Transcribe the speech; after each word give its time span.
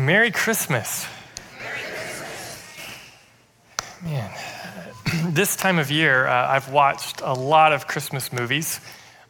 Merry 0.00 0.30
Christmas. 0.30 1.06
Man, 4.02 4.30
this 5.34 5.56
time 5.56 5.78
of 5.78 5.90
year, 5.90 6.26
uh, 6.26 6.48
I've 6.48 6.72
watched 6.72 7.20
a 7.20 7.34
lot 7.34 7.72
of 7.72 7.86
Christmas 7.86 8.32
movies 8.32 8.80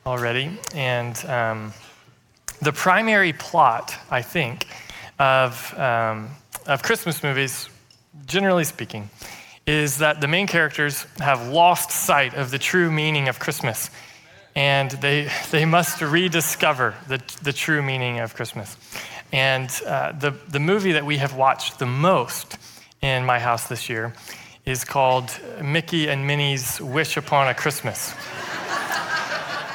already, 0.06 0.56
and 0.72 1.25
um, 1.25 1.72
the 2.62 2.72
primary 2.72 3.32
plot, 3.32 3.96
I 4.12 4.22
think, 4.22 4.68
of, 5.18 5.77
um, 5.77 6.30
of 6.66 6.84
Christmas 6.84 7.25
movies, 7.25 7.68
generally 8.27 8.64
speaking, 8.64 9.11
is 9.66 9.98
that 9.98 10.21
the 10.21 10.29
main 10.29 10.46
characters 10.46 11.05
have 11.18 11.48
lost 11.48 11.91
sight 11.91 12.34
of 12.34 12.52
the 12.52 12.61
true 12.61 12.93
meaning 12.93 13.27
of 13.27 13.41
Christmas, 13.41 13.91
and 14.55 14.93
they, 14.93 15.29
they 15.50 15.64
must 15.64 16.00
rediscover 16.00 16.95
the, 17.09 17.21
the 17.43 17.52
true 17.52 17.82
meaning 17.82 18.21
of 18.21 18.34
Christmas. 18.34 18.77
And 19.32 19.70
uh, 19.86 20.12
the, 20.12 20.32
the 20.48 20.61
movie 20.61 20.93
that 20.93 21.04
we 21.04 21.18
have 21.18 21.34
watched 21.34 21.79
the 21.79 21.86
most 21.86 22.58
in 23.00 23.25
my 23.25 23.38
house 23.38 23.68
this 23.68 23.88
year 23.88 24.12
is 24.66 24.84
called 24.84 25.30
Mickey 25.62 26.08
and 26.08 26.26
Minnie's 26.26 26.80
Wish 26.80 27.16
Upon 27.16 27.48
a 27.48 27.54
Christmas. 27.54 28.14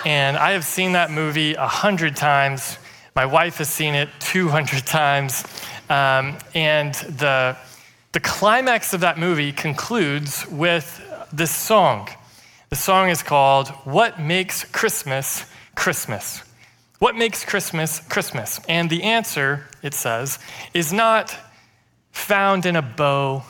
and 0.05 0.37
I 0.37 0.51
have 0.51 0.65
seen 0.65 0.91
that 0.91 1.09
movie 1.09 1.53
a 1.53 1.67
hundred 1.67 2.15
times. 2.15 2.77
My 3.15 3.25
wife 3.25 3.57
has 3.57 3.69
seen 3.69 3.95
it 3.95 4.09
200 4.19 4.85
times. 4.85 5.43
Um, 5.89 6.37
and 6.53 6.93
the, 6.93 7.55
the 8.11 8.19
climax 8.19 8.93
of 8.93 9.01
that 9.01 9.17
movie 9.17 9.51
concludes 9.51 10.45
with 10.47 11.01
this 11.31 11.51
song. 11.51 12.09
The 12.69 12.75
song 12.75 13.09
is 13.09 13.23
called 13.23 13.69
What 13.85 14.19
Makes 14.19 14.65
Christmas 14.65 15.45
Christmas? 15.75 16.43
What 16.99 17.15
makes 17.15 17.43
Christmas 17.43 17.99
Christmas? 17.99 18.59
And 18.69 18.89
the 18.89 19.03
answer, 19.03 19.65
it 19.83 19.93
says, 19.93 20.39
is 20.73 20.93
not 20.93 21.35
found 22.11 22.65
in 22.65 22.75
a 22.75 22.81
bow 22.81 23.43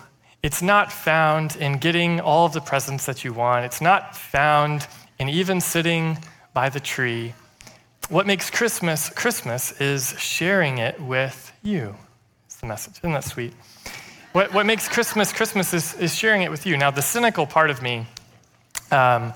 it's 0.46 0.62
not 0.62 0.92
found 0.92 1.56
in 1.56 1.80
getting 1.80 2.20
all 2.22 2.46
of 2.46 2.54
the 2.54 2.62
presents 2.62 3.08
that 3.08 3.24
you 3.24 3.34
want. 3.34 3.66
It's 3.66 3.82
not 3.82 4.16
found 4.16 4.86
in 5.18 5.28
even 5.28 5.60
sitting 5.60 6.20
by 6.54 6.70
the 6.70 6.80
tree. 6.80 7.34
What 8.10 8.28
makes 8.28 8.52
Christmas 8.52 9.10
Christmas 9.10 9.72
is 9.82 10.14
sharing 10.20 10.78
it 10.78 11.02
with 11.02 11.52
you. 11.64 11.96
It's 12.46 12.58
the 12.58 12.68
message. 12.68 13.00
Isn't 13.00 13.14
that 13.14 13.24
sweet? 13.24 13.54
What, 14.34 14.54
what 14.54 14.68
makes 14.68 14.88
Christmas 14.88 15.34
Christmas 15.34 15.74
is, 15.74 15.96
is 15.96 16.14
sharing 16.14 16.44
it 16.44 16.52
with 16.52 16.68
you. 16.68 16.78
Now, 16.78 16.92
the 16.92 17.02
cynical 17.02 17.48
part 17.48 17.72
of 17.72 17.82
me 17.82 18.06
um, 18.92 19.34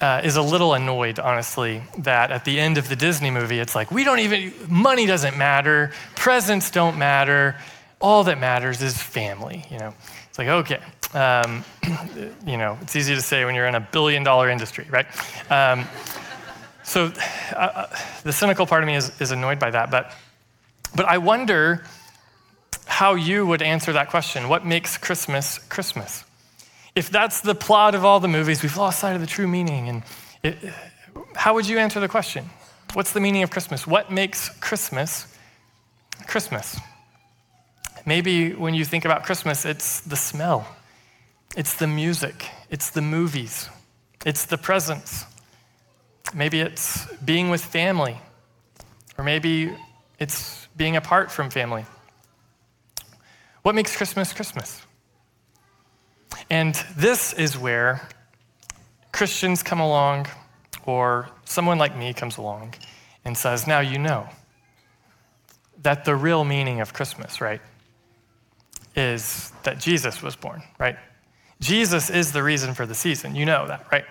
uh, 0.00 0.20
is 0.24 0.36
a 0.36 0.42
little 0.42 0.74
annoyed, 0.74 1.18
honestly, 1.18 1.82
that 1.98 2.30
at 2.30 2.44
the 2.44 2.60
end 2.60 2.76
of 2.78 2.88
the 2.88 2.96
Disney 2.96 3.30
movie, 3.30 3.58
it's 3.58 3.74
like, 3.74 3.90
we 3.90 4.04
don't 4.04 4.18
even, 4.18 4.52
money 4.68 5.06
doesn't 5.06 5.36
matter, 5.36 5.92
presents 6.14 6.70
don't 6.70 6.98
matter, 6.98 7.56
all 8.00 8.24
that 8.24 8.38
matters 8.38 8.82
is 8.82 9.00
family, 9.00 9.64
you 9.70 9.78
know. 9.78 9.94
It's 10.28 10.38
like, 10.38 10.48
okay, 10.48 10.80
um, 11.14 11.64
you 12.46 12.58
know, 12.58 12.78
it's 12.82 12.94
easy 12.94 13.14
to 13.14 13.22
say 13.22 13.44
when 13.46 13.54
you're 13.54 13.66
in 13.66 13.74
a 13.74 13.80
billion 13.80 14.22
dollar 14.22 14.50
industry, 14.50 14.86
right? 14.90 15.06
Um, 15.50 15.86
so 16.82 17.10
uh, 17.54 17.56
uh, 17.56 17.96
the 18.22 18.32
cynical 18.32 18.66
part 18.66 18.82
of 18.82 18.86
me 18.86 18.96
is, 18.96 19.18
is 19.20 19.30
annoyed 19.30 19.58
by 19.58 19.70
that, 19.70 19.90
but, 19.90 20.12
but 20.94 21.06
I 21.06 21.18
wonder 21.18 21.86
how 22.86 23.14
you 23.14 23.46
would 23.46 23.62
answer 23.62 23.92
that 23.94 24.10
question. 24.10 24.48
What 24.48 24.64
makes 24.64 24.96
Christmas 24.98 25.58
Christmas? 25.58 26.24
If 26.96 27.10
that's 27.10 27.42
the 27.42 27.54
plot 27.54 27.94
of 27.94 28.06
all 28.06 28.20
the 28.20 28.28
movies, 28.28 28.62
we've 28.62 28.76
lost 28.76 29.00
sight 29.00 29.14
of 29.14 29.20
the 29.20 29.26
true 29.26 29.46
meaning. 29.46 29.90
And 29.90 30.02
it, 30.42 30.56
how 31.34 31.52
would 31.52 31.68
you 31.68 31.78
answer 31.78 32.00
the 32.00 32.08
question? 32.08 32.48
What's 32.94 33.12
the 33.12 33.20
meaning 33.20 33.42
of 33.42 33.50
Christmas? 33.50 33.86
What 33.86 34.10
makes 34.10 34.48
Christmas 34.48 35.26
Christmas? 36.26 36.80
Maybe 38.06 38.54
when 38.54 38.72
you 38.72 38.86
think 38.86 39.04
about 39.04 39.24
Christmas, 39.24 39.66
it's 39.66 40.00
the 40.00 40.16
smell, 40.16 40.66
it's 41.56 41.74
the 41.74 41.86
music, 41.86 42.48
it's 42.70 42.90
the 42.90 43.02
movies, 43.02 43.68
it's 44.24 44.46
the 44.46 44.56
presents. 44.56 45.26
Maybe 46.32 46.60
it's 46.60 47.06
being 47.16 47.50
with 47.50 47.62
family, 47.62 48.16
or 49.18 49.24
maybe 49.24 49.76
it's 50.18 50.66
being 50.76 50.96
apart 50.96 51.30
from 51.30 51.50
family. 51.50 51.84
What 53.62 53.74
makes 53.74 53.94
Christmas 53.96 54.32
Christmas? 54.32 54.85
And 56.50 56.74
this 56.96 57.32
is 57.32 57.58
where 57.58 58.08
Christians 59.12 59.62
come 59.62 59.80
along, 59.80 60.26
or 60.84 61.28
someone 61.44 61.78
like 61.78 61.96
me 61.96 62.12
comes 62.12 62.36
along 62.36 62.74
and 63.24 63.36
says, 63.36 63.66
Now 63.66 63.80
you 63.80 63.98
know 63.98 64.28
that 65.82 66.04
the 66.04 66.14
real 66.14 66.44
meaning 66.44 66.80
of 66.80 66.92
Christmas, 66.92 67.40
right? 67.40 67.60
is 68.96 69.52
that 69.62 69.78
Jesus 69.78 70.22
was 70.22 70.34
born, 70.34 70.62
right? 70.78 70.96
Jesus 71.60 72.10
is 72.10 72.32
the 72.32 72.42
reason 72.42 72.74
for 72.74 72.86
the 72.86 72.94
season. 72.94 73.36
You 73.36 73.44
know 73.44 73.66
that, 73.68 73.86
right? 73.92 74.04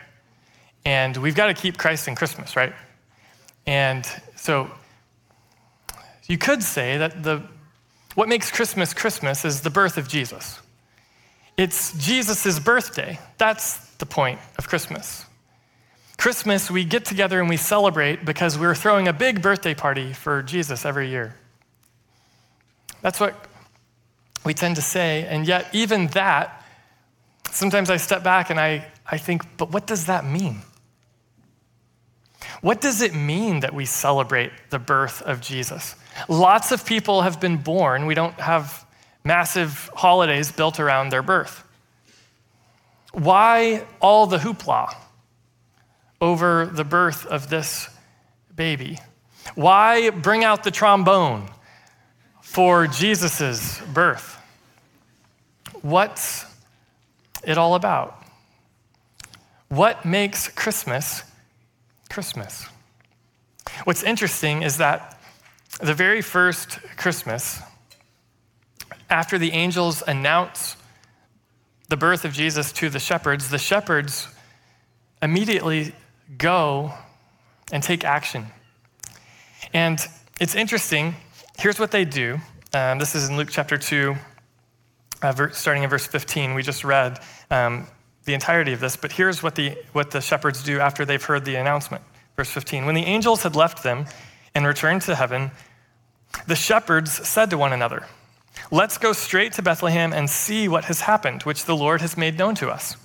And 0.85 1.17
we've 1.17 1.35
got 1.35 1.47
to 1.47 1.53
keep 1.53 1.77
Christ 1.77 2.07
in 2.07 2.15
Christmas, 2.15 2.55
right? 2.55 2.73
And 3.65 4.05
so 4.35 4.69
you 6.27 6.37
could 6.37 6.61
say 6.61 6.97
that 6.97 7.23
the, 7.23 7.41
what 8.13 8.29
makes 8.29 8.51
Christmas 8.51 8.93
Christmas 8.93 9.43
is 9.43 9.61
the 9.61 9.71
birth 9.71 9.97
of 9.97 10.07
Jesus. 10.07 10.59
It's 11.57 11.93
Jesus' 11.97 12.59
birthday. 12.59 13.19
That's 13.37 13.77
the 13.95 14.05
point 14.05 14.39
of 14.57 14.67
Christmas. 14.67 15.25
Christmas, 16.17 16.71
we 16.71 16.85
get 16.85 17.05
together 17.05 17.39
and 17.39 17.49
we 17.49 17.57
celebrate 17.57 18.25
because 18.25 18.57
we're 18.57 18.75
throwing 18.75 19.07
a 19.07 19.13
big 19.13 19.41
birthday 19.41 19.73
party 19.73 20.13
for 20.13 20.41
Jesus 20.41 20.85
every 20.85 21.09
year. 21.09 21.35
That's 23.01 23.19
what 23.19 23.35
we 24.43 24.53
tend 24.53 24.77
to 24.77 24.81
say. 24.81 25.25
And 25.25 25.47
yet, 25.47 25.67
even 25.73 26.07
that, 26.07 26.63
sometimes 27.51 27.89
I 27.89 27.97
step 27.97 28.23
back 28.23 28.49
and 28.49 28.59
I, 28.59 28.87
I 29.05 29.17
think, 29.17 29.57
but 29.57 29.71
what 29.71 29.87
does 29.87 30.05
that 30.05 30.25
mean? 30.25 30.61
What 32.61 32.81
does 32.81 33.01
it 33.01 33.13
mean 33.13 33.59
that 33.61 33.73
we 33.73 33.85
celebrate 33.85 34.51
the 34.69 34.79
birth 34.79 35.21
of 35.21 35.41
Jesus? 35.41 35.95
Lots 36.29 36.71
of 36.71 36.85
people 36.85 37.21
have 37.21 37.39
been 37.39 37.57
born. 37.57 38.05
We 38.05 38.15
don't 38.15 38.39
have 38.39 38.84
massive 39.25 39.89
holidays 39.95 40.51
built 40.51 40.79
around 40.79 41.09
their 41.09 41.23
birth. 41.23 41.63
Why 43.11 43.85
all 43.99 44.27
the 44.27 44.37
hoopla 44.37 44.95
over 46.21 46.65
the 46.65 46.83
birth 46.85 47.25
of 47.25 47.49
this 47.49 47.89
baby? 48.55 48.99
Why 49.55 50.11
bring 50.11 50.43
out 50.43 50.63
the 50.63 50.71
trombone 50.71 51.49
for 52.41 52.87
Jesus' 52.87 53.81
birth? 53.93 54.37
What's 55.81 56.45
it 57.43 57.57
all 57.57 57.75
about? 57.75 58.23
What 59.69 60.05
makes 60.05 60.47
Christmas 60.47 61.23
Christmas? 62.09 62.65
What's 63.83 64.03
interesting 64.03 64.63
is 64.63 64.77
that 64.77 65.19
the 65.81 65.93
very 65.93 66.21
first 66.21 66.79
Christmas, 66.95 67.61
after 69.09 69.37
the 69.37 69.51
angels 69.51 70.03
announce 70.07 70.75
the 71.89 71.97
birth 71.97 72.25
of 72.25 72.33
Jesus 72.33 72.71
to 72.73 72.89
the 72.89 72.99
shepherds, 72.99 73.49
the 73.49 73.57
shepherds 73.57 74.27
immediately 75.21 75.93
go 76.37 76.93
and 77.71 77.83
take 77.83 78.03
action. 78.03 78.47
And 79.73 79.99
it's 80.39 80.55
interesting. 80.55 81.15
Here's 81.57 81.79
what 81.79 81.91
they 81.91 82.05
do. 82.05 82.39
Um, 82.73 82.99
this 82.99 83.15
is 83.15 83.29
in 83.29 83.37
Luke 83.37 83.49
chapter 83.51 83.77
2, 83.77 84.15
uh, 85.21 85.49
starting 85.51 85.83
in 85.83 85.89
verse 85.89 86.05
15. 86.05 86.53
We 86.53 86.63
just 86.63 86.83
read 86.83 87.19
um, 87.51 87.87
the 88.25 88.33
entirety 88.33 88.73
of 88.73 88.79
this, 88.79 88.95
but 88.95 89.11
here's 89.11 89.41
what 89.41 89.55
the, 89.55 89.77
what 89.93 90.11
the 90.11 90.21
shepherds 90.21 90.63
do 90.63 90.79
after 90.79 91.05
they've 91.05 91.23
heard 91.23 91.45
the 91.45 91.55
announcement. 91.55 92.03
Verse 92.35 92.49
15 92.49 92.85
When 92.85 92.95
the 92.95 93.05
angels 93.05 93.43
had 93.43 93.55
left 93.55 93.83
them 93.83 94.05
and 94.53 94.65
returned 94.65 95.03
to 95.03 95.15
heaven, 95.15 95.51
the 96.47 96.55
shepherds 96.55 97.11
said 97.27 97.49
to 97.51 97.57
one 97.57 97.71
another, 97.71 98.05
Let's 98.71 98.97
go 98.97 99.13
straight 99.13 99.53
to 99.53 99.61
Bethlehem 99.61 100.13
and 100.13 100.29
see 100.29 100.67
what 100.67 100.85
has 100.85 101.01
happened, 101.01 101.43
which 101.43 101.65
the 101.65 101.75
Lord 101.75 102.01
has 102.01 102.17
made 102.17 102.37
known 102.37 102.55
to 102.55 102.69
us. 102.69 102.97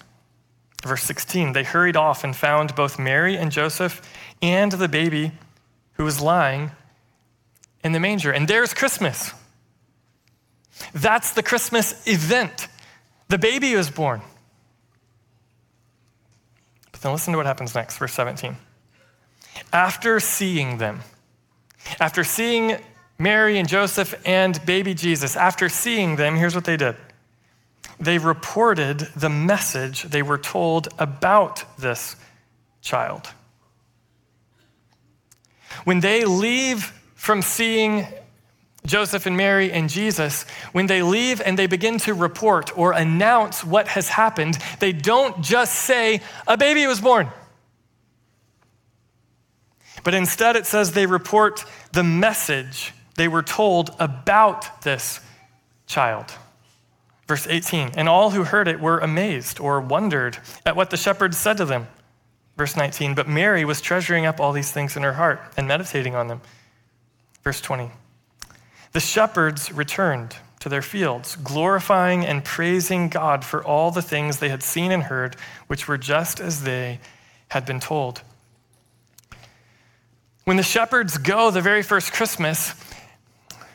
Verse 0.83 1.03
16 1.03 1.53
They 1.53 1.65
hurried 1.65 1.97
off 1.97 2.25
and 2.25 2.35
found 2.35 2.75
both 2.75 2.99
Mary 2.99 3.37
and 3.37 3.53
Joseph 3.53 4.01
and 4.41 4.73
the 4.73 4.89
baby 4.89 5.33
who 5.95 6.05
was 6.05 6.21
lying 6.21 6.71
in 7.85 7.93
the 7.93 8.01
manger. 8.01 8.33
And 8.33 8.49
there's 8.49 8.73
Christmas. 8.73 9.33
That's 10.95 11.33
the 11.33 11.43
Christmas 11.43 12.07
event. 12.07 12.69
The 13.29 13.39
baby 13.39 13.75
was 13.75 13.91
born. 13.91 14.23
But 16.91 17.01
then 17.03 17.13
listen 17.13 17.33
to 17.33 17.37
what 17.37 17.47
happens 17.47 17.75
next, 17.75 17.99
verse 17.99 18.13
17. 18.15 18.57
After 19.73 20.21
seeing 20.21 20.79
them, 20.79 21.01
after 21.99 22.25
seeing 22.25 22.79
Mary 23.21 23.59
and 23.59 23.69
Joseph 23.69 24.15
and 24.25 24.65
baby 24.65 24.95
Jesus, 24.95 25.37
after 25.37 25.69
seeing 25.69 26.17
them, 26.17 26.37
here's 26.37 26.55
what 26.55 26.65
they 26.65 26.79
did 26.79 26.97
they 28.01 28.17
reported 28.17 29.01
the 29.15 29.29
message 29.29 30.05
they 30.05 30.23
were 30.23 30.39
told 30.39 30.89
about 30.99 31.63
this 31.79 32.17
child. 32.81 33.29
When 35.85 36.01
they 36.01 36.25
leave 36.25 36.85
from 37.15 37.43
seeing 37.43 38.07
Joseph 38.87 39.27
and 39.27 39.37
Mary 39.37 39.71
and 39.71 39.91
Jesus, 39.91 40.45
when 40.73 40.87
they 40.87 41.03
leave 41.03 41.43
and 41.43 41.59
they 41.59 41.67
begin 41.67 41.99
to 41.99 42.15
report 42.15 42.77
or 42.79 42.93
announce 42.93 43.63
what 43.63 43.87
has 43.89 44.09
happened, 44.09 44.57
they 44.79 44.93
don't 44.93 45.43
just 45.43 45.75
say, 45.75 46.23
a 46.47 46.57
baby 46.57 46.87
was 46.87 47.03
born. 47.03 47.29
But 50.05 50.15
instead, 50.15 50.57
it 50.57 50.65
says 50.65 50.93
they 50.93 51.05
report 51.05 51.67
the 51.93 52.03
message 52.03 52.95
they 53.21 53.29
were 53.29 53.43
told 53.43 53.95
about 53.99 54.81
this 54.81 55.21
child. 55.87 56.33
Verse 57.27 57.47
18, 57.47 57.91
and 57.95 58.09
all 58.09 58.31
who 58.31 58.45
heard 58.45 58.67
it 58.67 58.81
were 58.81 58.99
amazed 58.99 59.61
or 59.61 59.79
wondered 59.79 60.39
at 60.65 60.75
what 60.75 60.89
the 60.89 60.97
shepherds 60.97 61.37
said 61.37 61.59
to 61.59 61.67
them. 61.67 61.87
Verse 62.57 62.79
19, 62.79 63.15
but 63.15 63.29
Mary 63.29 63.63
was 63.63 63.83
treasuring 63.83 64.25
up 64.25 64.41
all 64.41 64.53
these 64.53 64.73
things 64.73 64.97
in 64.97 65.03
her 65.03 65.13
heart 65.13 65.39
and 65.59 65.69
meditating 65.69 66.15
on 66.15 66.29
them. 66.29 66.41
Verse 67.45 67.61
20, 67.61 67.91
the 68.93 69.01
shepherds 69.01 69.71
returned 69.71 70.37
to 70.61 70.71
their 70.71 70.81
fields, 70.81 71.37
glorifying 71.37 72.25
and 72.25 72.43
praising 72.43 73.11
God 73.11 73.45
for 73.45 73.63
all 73.63 73.91
the 73.91 74.01
things 74.01 74.39
they 74.39 74.49
had 74.49 74.63
seen 74.63 74.91
and 74.93 75.03
heard, 75.03 75.37
which 75.67 75.87
were 75.87 75.99
just 75.99 76.41
as 76.41 76.63
they 76.63 77.01
had 77.49 77.67
been 77.67 77.81
told. 77.81 78.23
When 80.45 80.57
the 80.57 80.63
shepherds 80.63 81.19
go 81.19 81.51
the 81.51 81.61
very 81.61 81.83
first 81.83 82.15
Christmas, 82.15 82.75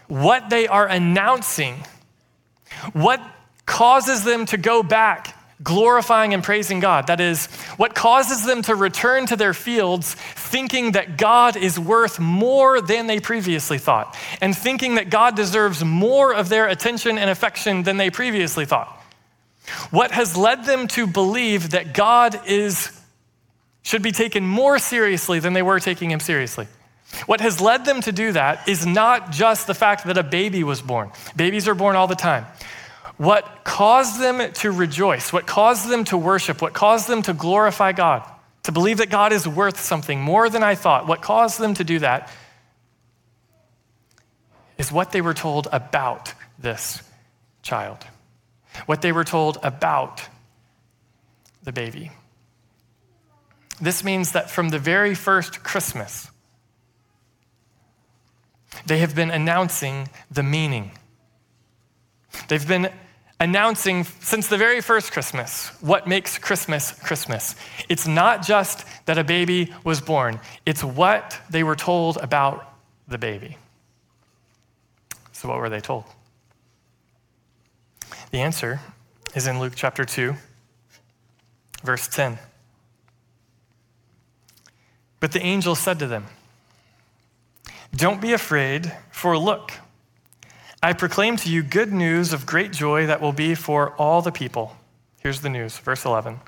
what 0.07 0.49
they 0.49 0.67
are 0.67 0.87
announcing, 0.87 1.83
what 2.93 3.21
causes 3.65 4.23
them 4.23 4.45
to 4.47 4.57
go 4.57 4.83
back 4.83 5.35
glorifying 5.63 6.33
and 6.33 6.43
praising 6.43 6.79
God. 6.79 7.07
That 7.07 7.21
is, 7.21 7.47
what 7.77 7.95
causes 7.95 8.45
them 8.45 8.61
to 8.63 8.75
return 8.75 9.25
to 9.27 9.35
their 9.35 9.53
fields 9.53 10.15
thinking 10.15 10.91
that 10.91 11.17
God 11.17 11.55
is 11.55 11.79
worth 11.79 12.19
more 12.19 12.81
than 12.81 13.07
they 13.07 13.19
previously 13.19 13.77
thought, 13.77 14.17
and 14.41 14.55
thinking 14.55 14.95
that 14.95 15.09
God 15.09 15.35
deserves 15.35 15.83
more 15.83 16.33
of 16.33 16.49
their 16.49 16.67
attention 16.67 17.17
and 17.17 17.29
affection 17.29 17.83
than 17.83 17.97
they 17.97 18.09
previously 18.09 18.65
thought. 18.65 18.89
What 19.91 20.11
has 20.11 20.37
led 20.37 20.65
them 20.65 20.87
to 20.89 21.07
believe 21.07 21.71
that 21.71 21.93
God 21.93 22.39
is 22.47 22.91
should 23.81 24.01
be 24.01 24.11
taken 24.11 24.45
more 24.47 24.79
seriously 24.79 25.39
than 25.39 25.53
they 25.53 25.61
were 25.61 25.79
taking 25.79 26.09
him 26.09 26.19
seriously. 26.19 26.67
What 27.25 27.41
has 27.41 27.61
led 27.61 27.85
them 27.85 28.01
to 28.01 28.11
do 28.11 28.31
that 28.33 28.67
is 28.67 28.85
not 28.85 29.31
just 29.31 29.67
the 29.67 29.73
fact 29.73 30.05
that 30.05 30.17
a 30.17 30.23
baby 30.23 30.63
was 30.63 30.81
born. 30.81 31.11
Babies 31.35 31.67
are 31.67 31.75
born 31.75 31.95
all 31.95 32.07
the 32.07 32.15
time. 32.15 32.45
What 33.17 33.63
caused 33.63 34.19
them 34.19 34.51
to 34.53 34.71
rejoice, 34.71 35.31
what 35.31 35.47
caused 35.47 35.87
them 35.87 36.03
to 36.05 36.17
worship, 36.17 36.61
what 36.61 36.73
caused 36.73 37.07
them 37.07 37.21
to 37.23 37.33
glorify 37.33 37.93
God, 37.93 38.29
to 38.63 38.71
believe 38.71 38.97
that 38.97 39.09
God 39.09 39.31
is 39.31 39.47
worth 39.47 39.79
something 39.79 40.19
more 40.19 40.49
than 40.49 40.63
I 40.63 40.75
thought, 40.75 41.07
what 41.07 41.21
caused 41.21 41.59
them 41.59 41.73
to 41.75 41.83
do 41.83 41.99
that 41.99 42.29
is 44.77 44.91
what 44.91 45.11
they 45.11 45.21
were 45.21 45.33
told 45.33 45.67
about 45.71 46.33
this 46.59 47.01
child, 47.61 47.99
what 48.85 49.01
they 49.01 49.13
were 49.13 49.23
told 49.23 49.57
about 49.63 50.21
the 51.63 51.71
baby. 51.71 52.11
This 53.79 54.03
means 54.03 54.33
that 54.33 54.49
from 54.49 54.69
the 54.69 54.79
very 54.79 55.15
first 55.15 55.63
Christmas, 55.63 56.29
they 58.85 58.99
have 58.99 59.15
been 59.15 59.31
announcing 59.31 60.09
the 60.29 60.43
meaning. 60.43 60.91
They've 62.47 62.67
been 62.67 62.91
announcing 63.39 64.03
since 64.03 64.47
the 64.47 64.57
very 64.57 64.81
first 64.81 65.11
Christmas 65.11 65.69
what 65.81 66.07
makes 66.07 66.37
Christmas 66.37 66.91
Christmas. 66.91 67.55
It's 67.89 68.07
not 68.07 68.45
just 68.45 68.85
that 69.05 69.17
a 69.17 69.23
baby 69.23 69.73
was 69.83 70.01
born, 70.01 70.39
it's 70.65 70.83
what 70.83 71.39
they 71.49 71.63
were 71.63 71.75
told 71.75 72.17
about 72.17 72.73
the 73.07 73.17
baby. 73.17 73.57
So, 75.31 75.49
what 75.49 75.59
were 75.59 75.69
they 75.69 75.81
told? 75.81 76.05
The 78.31 78.39
answer 78.39 78.79
is 79.35 79.47
in 79.47 79.59
Luke 79.59 79.73
chapter 79.75 80.05
2, 80.05 80.33
verse 81.83 82.07
10. 82.07 82.39
But 85.19 85.31
the 85.31 85.41
angel 85.41 85.75
said 85.75 85.99
to 85.99 86.07
them, 86.07 86.25
Don't 87.95 88.19
be 88.19 88.33
afraid, 88.33 88.91
for 89.09 89.37
look, 89.37 89.71
I 90.83 90.91
proclaim 90.93 91.37
to 91.37 91.49
you 91.49 91.63
good 91.63 91.93
news 91.93 92.33
of 92.33 92.45
great 92.45 92.73
joy 92.73 93.05
that 93.05 93.21
will 93.21 93.31
be 93.31 93.55
for 93.55 93.91
all 93.91 94.21
the 94.21 94.31
people. 94.31 94.75
Here's 95.21 95.41
the 95.41 95.49
news, 95.49 95.77
verse 95.77 96.03
11. 96.03 96.41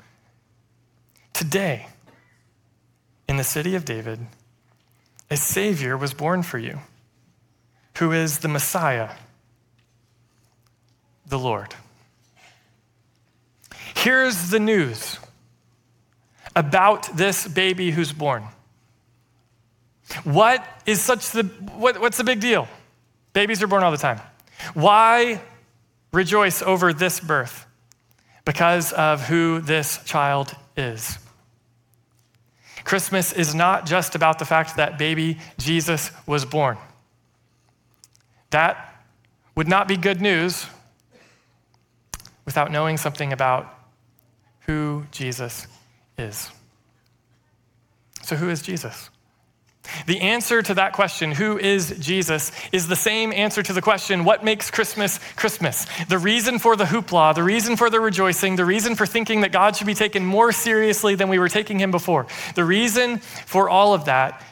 Today, 1.32 1.86
in 3.28 3.36
the 3.36 3.44
city 3.44 3.74
of 3.74 3.84
David, 3.84 4.20
a 5.30 5.36
Savior 5.36 5.96
was 5.96 6.12
born 6.12 6.42
for 6.42 6.58
you, 6.58 6.80
who 7.96 8.12
is 8.12 8.40
the 8.40 8.48
Messiah, 8.48 9.10
the 11.26 11.38
Lord. 11.38 11.74
Here's 13.94 14.50
the 14.50 14.60
news 14.60 15.18
about 16.54 17.16
this 17.16 17.48
baby 17.48 17.90
who's 17.92 18.12
born. 18.12 18.44
What 20.24 20.66
is 20.86 21.00
such 21.00 21.30
the, 21.30 21.44
what, 21.44 22.00
what's 22.00 22.16
the 22.16 22.24
big 22.24 22.40
deal? 22.40 22.68
Babies 23.32 23.62
are 23.62 23.66
born 23.66 23.82
all 23.82 23.90
the 23.90 23.96
time. 23.96 24.20
Why 24.74 25.40
rejoice 26.12 26.62
over 26.62 26.92
this 26.92 27.20
birth? 27.20 27.66
Because 28.44 28.92
of 28.92 29.28
who 29.28 29.60
this 29.60 30.02
child 30.04 30.54
is. 30.76 31.18
Christmas 32.84 33.32
is 33.34 33.54
not 33.54 33.84
just 33.84 34.14
about 34.14 34.38
the 34.38 34.46
fact 34.46 34.76
that 34.76 34.96
baby 34.96 35.38
Jesus 35.58 36.10
was 36.26 36.46
born. 36.46 36.78
That 38.50 39.04
would 39.54 39.68
not 39.68 39.88
be 39.88 39.96
good 39.96 40.22
news 40.22 40.66
without 42.46 42.72
knowing 42.72 42.96
something 42.96 43.32
about 43.32 43.74
who 44.60 45.04
Jesus 45.10 45.66
is. 46.16 46.50
So, 48.22 48.36
who 48.36 48.48
is 48.48 48.62
Jesus? 48.62 49.10
The 50.06 50.20
answer 50.20 50.62
to 50.62 50.74
that 50.74 50.92
question, 50.92 51.32
who 51.32 51.58
is 51.58 51.94
Jesus, 51.98 52.52
is 52.72 52.88
the 52.88 52.96
same 52.96 53.32
answer 53.32 53.62
to 53.62 53.72
the 53.72 53.82
question, 53.82 54.24
what 54.24 54.44
makes 54.44 54.70
Christmas 54.70 55.18
Christmas? 55.36 55.86
The 56.08 56.18
reason 56.18 56.58
for 56.58 56.76
the 56.76 56.84
hoopla, 56.84 57.34
the 57.34 57.42
reason 57.42 57.76
for 57.76 57.90
the 57.90 58.00
rejoicing, 58.00 58.56
the 58.56 58.64
reason 58.64 58.94
for 58.94 59.06
thinking 59.06 59.42
that 59.42 59.52
God 59.52 59.76
should 59.76 59.86
be 59.86 59.94
taken 59.94 60.24
more 60.24 60.52
seriously 60.52 61.14
than 61.14 61.28
we 61.28 61.38
were 61.38 61.48
taking 61.48 61.78
him 61.78 61.90
before. 61.90 62.26
The 62.54 62.64
reason 62.64 63.18
for 63.18 63.68
all 63.68 63.94
of 63.94 64.06
that 64.06 64.42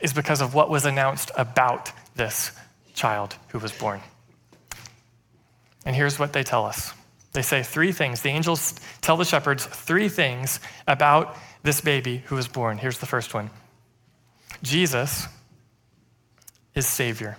is 0.00 0.12
because 0.12 0.40
of 0.40 0.54
what 0.54 0.70
was 0.70 0.84
announced 0.84 1.30
about 1.36 1.92
this 2.14 2.52
child 2.94 3.36
who 3.48 3.58
was 3.58 3.72
born. 3.72 4.00
And 5.84 5.96
here's 5.96 6.18
what 6.18 6.32
they 6.32 6.42
tell 6.42 6.66
us 6.66 6.92
they 7.32 7.42
say 7.42 7.62
three 7.62 7.92
things. 7.92 8.22
The 8.22 8.30
angels 8.30 8.74
tell 9.00 9.16
the 9.16 9.24
shepherds 9.24 9.64
three 9.64 10.08
things 10.08 10.60
about 10.86 11.36
this 11.62 11.80
baby 11.80 12.18
who 12.26 12.36
was 12.36 12.48
born. 12.48 12.78
Here's 12.78 12.98
the 12.98 13.06
first 13.06 13.34
one 13.34 13.50
Jesus 14.62 15.26
is 16.74 16.86
Savior. 16.86 17.36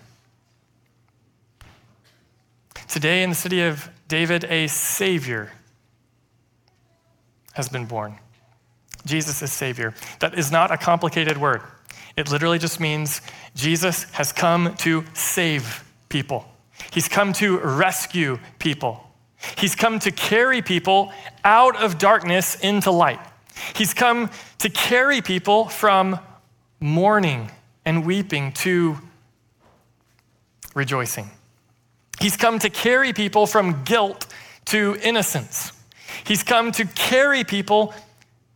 Today, 2.88 3.24
in 3.24 3.30
the 3.30 3.36
city 3.36 3.62
of 3.62 3.90
David, 4.08 4.46
a 4.46 4.68
Savior 4.68 5.52
has 7.54 7.70
been 7.70 7.86
born. 7.86 8.18
Jesus 9.06 9.42
is 9.42 9.52
Savior. 9.52 9.94
That 10.20 10.38
is 10.38 10.52
not 10.52 10.72
a 10.72 10.78
complicated 10.78 11.38
word. 11.38 11.62
It 12.18 12.32
literally 12.32 12.60
just 12.60 12.80
means 12.80 13.22
Jesus 13.56 14.04
has 14.12 14.34
come 14.34 14.76
to 14.78 15.06
save 15.14 15.84
people. 16.10 16.46
He's 16.92 17.08
come 17.08 17.34
to 17.34 17.60
rescue 17.60 18.40
people. 18.58 19.06
He's 19.58 19.76
come 19.76 20.00
to 20.00 20.12
carry 20.12 20.62
people 20.62 21.14
out 21.44 21.76
of 21.82 21.98
darkness 21.98 22.56
into 22.60 22.92
light. 22.92 23.20
He's 23.76 23.94
come 23.94 24.30
to 24.60 24.70
carry 24.70 25.22
people 25.22 25.66
from 25.66 26.20
mourning 26.80 27.52
and 27.86 28.06
weeping 28.06 28.52
to 28.54 28.98
rejoicing. 30.74 31.30
He's 32.20 32.38
come 32.38 32.60
to 32.60 32.70
carry 32.70 33.14
people 33.14 33.48
from 33.48 33.84
guilt 33.84 34.28
to 34.66 34.98
innocence. 35.02 35.72
He's 36.26 36.44
come 36.44 36.72
to 36.74 36.86
carry 36.86 37.44
people 37.44 37.94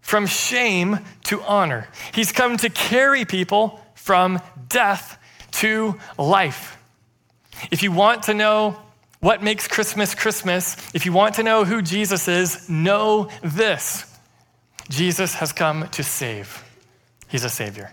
from 0.01 0.27
shame 0.27 0.99
to 1.25 1.41
honor. 1.43 1.87
He's 2.13 2.31
come 2.31 2.57
to 2.57 2.69
carry 2.69 3.25
people 3.25 3.79
from 3.95 4.41
death 4.67 5.17
to 5.51 5.97
life. 6.17 6.77
If 7.71 7.83
you 7.83 7.91
want 7.91 8.23
to 8.23 8.33
know 8.33 8.77
what 9.21 9.41
makes 9.41 9.67
Christmas 9.67 10.13
Christmas, 10.13 10.75
if 10.93 11.05
you 11.05 11.13
want 11.13 11.35
to 11.35 11.43
know 11.43 11.63
who 11.63 11.81
Jesus 11.81 12.27
is, 12.27 12.69
know 12.69 13.29
this. 13.41 14.12
Jesus 14.89 15.35
has 15.35 15.51
come 15.51 15.87
to 15.89 16.03
save. 16.03 16.63
He's 17.27 17.43
a 17.43 17.49
Savior. 17.49 17.91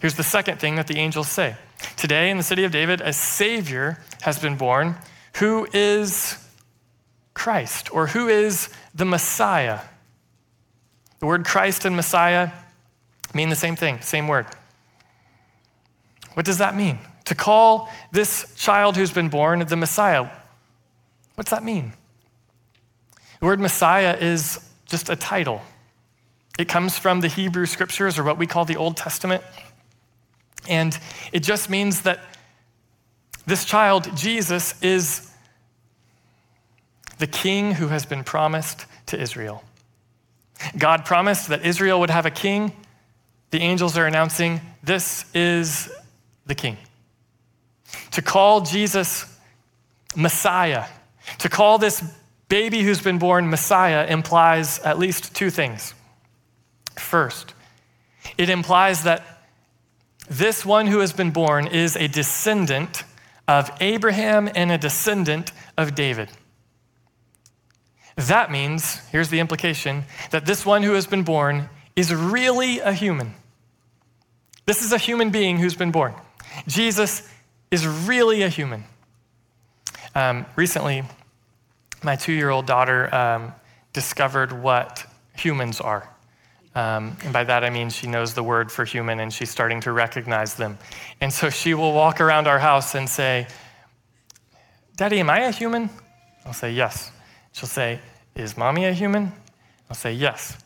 Here's 0.00 0.16
the 0.16 0.22
second 0.22 0.58
thing 0.58 0.76
that 0.76 0.86
the 0.86 0.98
angels 0.98 1.28
say 1.28 1.56
Today 1.96 2.30
in 2.30 2.36
the 2.36 2.42
city 2.42 2.64
of 2.64 2.72
David, 2.72 3.00
a 3.00 3.12
Savior 3.12 3.98
has 4.22 4.38
been 4.38 4.56
born 4.56 4.96
who 5.36 5.66
is 5.72 6.38
Christ, 7.34 7.92
or 7.92 8.06
who 8.06 8.28
is 8.28 8.68
the 8.94 9.04
Messiah. 9.04 9.80
The 11.18 11.26
word 11.26 11.44
Christ 11.44 11.84
and 11.84 11.96
Messiah 11.96 12.50
mean 13.34 13.48
the 13.48 13.56
same 13.56 13.76
thing, 13.76 14.00
same 14.00 14.28
word. 14.28 14.46
What 16.34 16.46
does 16.46 16.58
that 16.58 16.76
mean? 16.76 16.98
To 17.26 17.34
call 17.34 17.90
this 18.12 18.54
child 18.56 18.96
who's 18.96 19.10
been 19.10 19.28
born 19.28 19.60
the 19.60 19.76
Messiah, 19.76 20.28
what's 21.34 21.50
that 21.50 21.64
mean? 21.64 21.92
The 23.40 23.46
word 23.46 23.60
Messiah 23.60 24.16
is 24.16 24.60
just 24.86 25.08
a 25.08 25.16
title. 25.16 25.60
It 26.58 26.68
comes 26.68 26.98
from 26.98 27.20
the 27.20 27.28
Hebrew 27.28 27.66
scriptures, 27.66 28.18
or 28.18 28.24
what 28.24 28.38
we 28.38 28.46
call 28.46 28.64
the 28.64 28.76
Old 28.76 28.96
Testament. 28.96 29.42
And 30.68 30.98
it 31.32 31.40
just 31.40 31.68
means 31.68 32.02
that 32.02 32.20
this 33.46 33.64
child, 33.64 34.16
Jesus, 34.16 34.80
is 34.82 35.30
the 37.18 37.26
king 37.26 37.72
who 37.72 37.88
has 37.88 38.06
been 38.06 38.24
promised 38.24 38.86
to 39.06 39.20
Israel. 39.20 39.62
God 40.78 41.04
promised 41.04 41.48
that 41.48 41.64
Israel 41.64 42.00
would 42.00 42.10
have 42.10 42.26
a 42.26 42.30
king. 42.30 42.72
The 43.50 43.60
angels 43.60 43.98
are 43.98 44.06
announcing, 44.06 44.60
This 44.82 45.24
is 45.34 45.90
the 46.46 46.54
king. 46.54 46.78
To 48.12 48.22
call 48.22 48.62
Jesus 48.62 49.26
Messiah, 50.16 50.86
to 51.38 51.48
call 51.48 51.78
this 51.78 52.02
baby 52.48 52.82
who's 52.82 53.00
been 53.00 53.18
born 53.18 53.50
Messiah 53.50 54.06
implies 54.06 54.78
at 54.80 54.98
least 54.98 55.34
two 55.34 55.50
things. 55.50 55.94
First, 56.96 57.54
it 58.38 58.48
implies 58.48 59.02
that 59.04 59.22
this 60.28 60.64
one 60.64 60.86
who 60.86 61.00
has 61.00 61.12
been 61.12 61.30
born 61.30 61.66
is 61.66 61.96
a 61.96 62.08
descendant 62.08 63.04
of 63.46 63.70
Abraham 63.80 64.48
and 64.54 64.72
a 64.72 64.78
descendant 64.78 65.52
of 65.76 65.94
David. 65.94 66.30
That 68.16 68.50
means, 68.50 68.98
here's 69.08 69.28
the 69.28 69.40
implication, 69.40 70.04
that 70.30 70.46
this 70.46 70.64
one 70.64 70.82
who 70.82 70.92
has 70.92 71.06
been 71.06 71.24
born 71.24 71.68
is 71.96 72.14
really 72.14 72.78
a 72.78 72.92
human. 72.92 73.34
This 74.66 74.82
is 74.82 74.92
a 74.92 74.98
human 74.98 75.30
being 75.30 75.58
who's 75.58 75.74
been 75.74 75.90
born. 75.90 76.14
Jesus 76.66 77.28
is 77.70 77.86
really 77.86 78.42
a 78.42 78.48
human. 78.48 78.84
Um, 80.14 80.46
recently, 80.56 81.02
my 82.02 82.16
two 82.16 82.32
year 82.32 82.50
old 82.50 82.66
daughter 82.66 83.12
um, 83.14 83.52
discovered 83.92 84.52
what 84.52 85.04
humans 85.36 85.80
are. 85.80 86.08
Um, 86.74 87.16
and 87.22 87.32
by 87.32 87.44
that 87.44 87.62
I 87.62 87.70
mean 87.70 87.88
she 87.88 88.08
knows 88.08 88.34
the 88.34 88.42
word 88.42 88.72
for 88.72 88.84
human 88.84 89.20
and 89.20 89.32
she's 89.32 89.50
starting 89.50 89.80
to 89.82 89.92
recognize 89.92 90.54
them. 90.54 90.78
And 91.20 91.32
so 91.32 91.50
she 91.50 91.74
will 91.74 91.92
walk 91.92 92.20
around 92.20 92.46
our 92.48 92.58
house 92.58 92.94
and 92.94 93.08
say, 93.08 93.46
Daddy, 94.96 95.20
am 95.20 95.30
I 95.30 95.40
a 95.40 95.50
human? 95.50 95.90
I'll 96.44 96.52
say, 96.52 96.72
Yes. 96.72 97.10
She'll 97.52 97.68
say, 97.68 98.00
Is 98.34 98.56
mommy 98.56 98.86
a 98.86 98.92
human? 98.92 99.32
I'll 99.88 99.96
say, 99.96 100.12
Yes. 100.12 100.58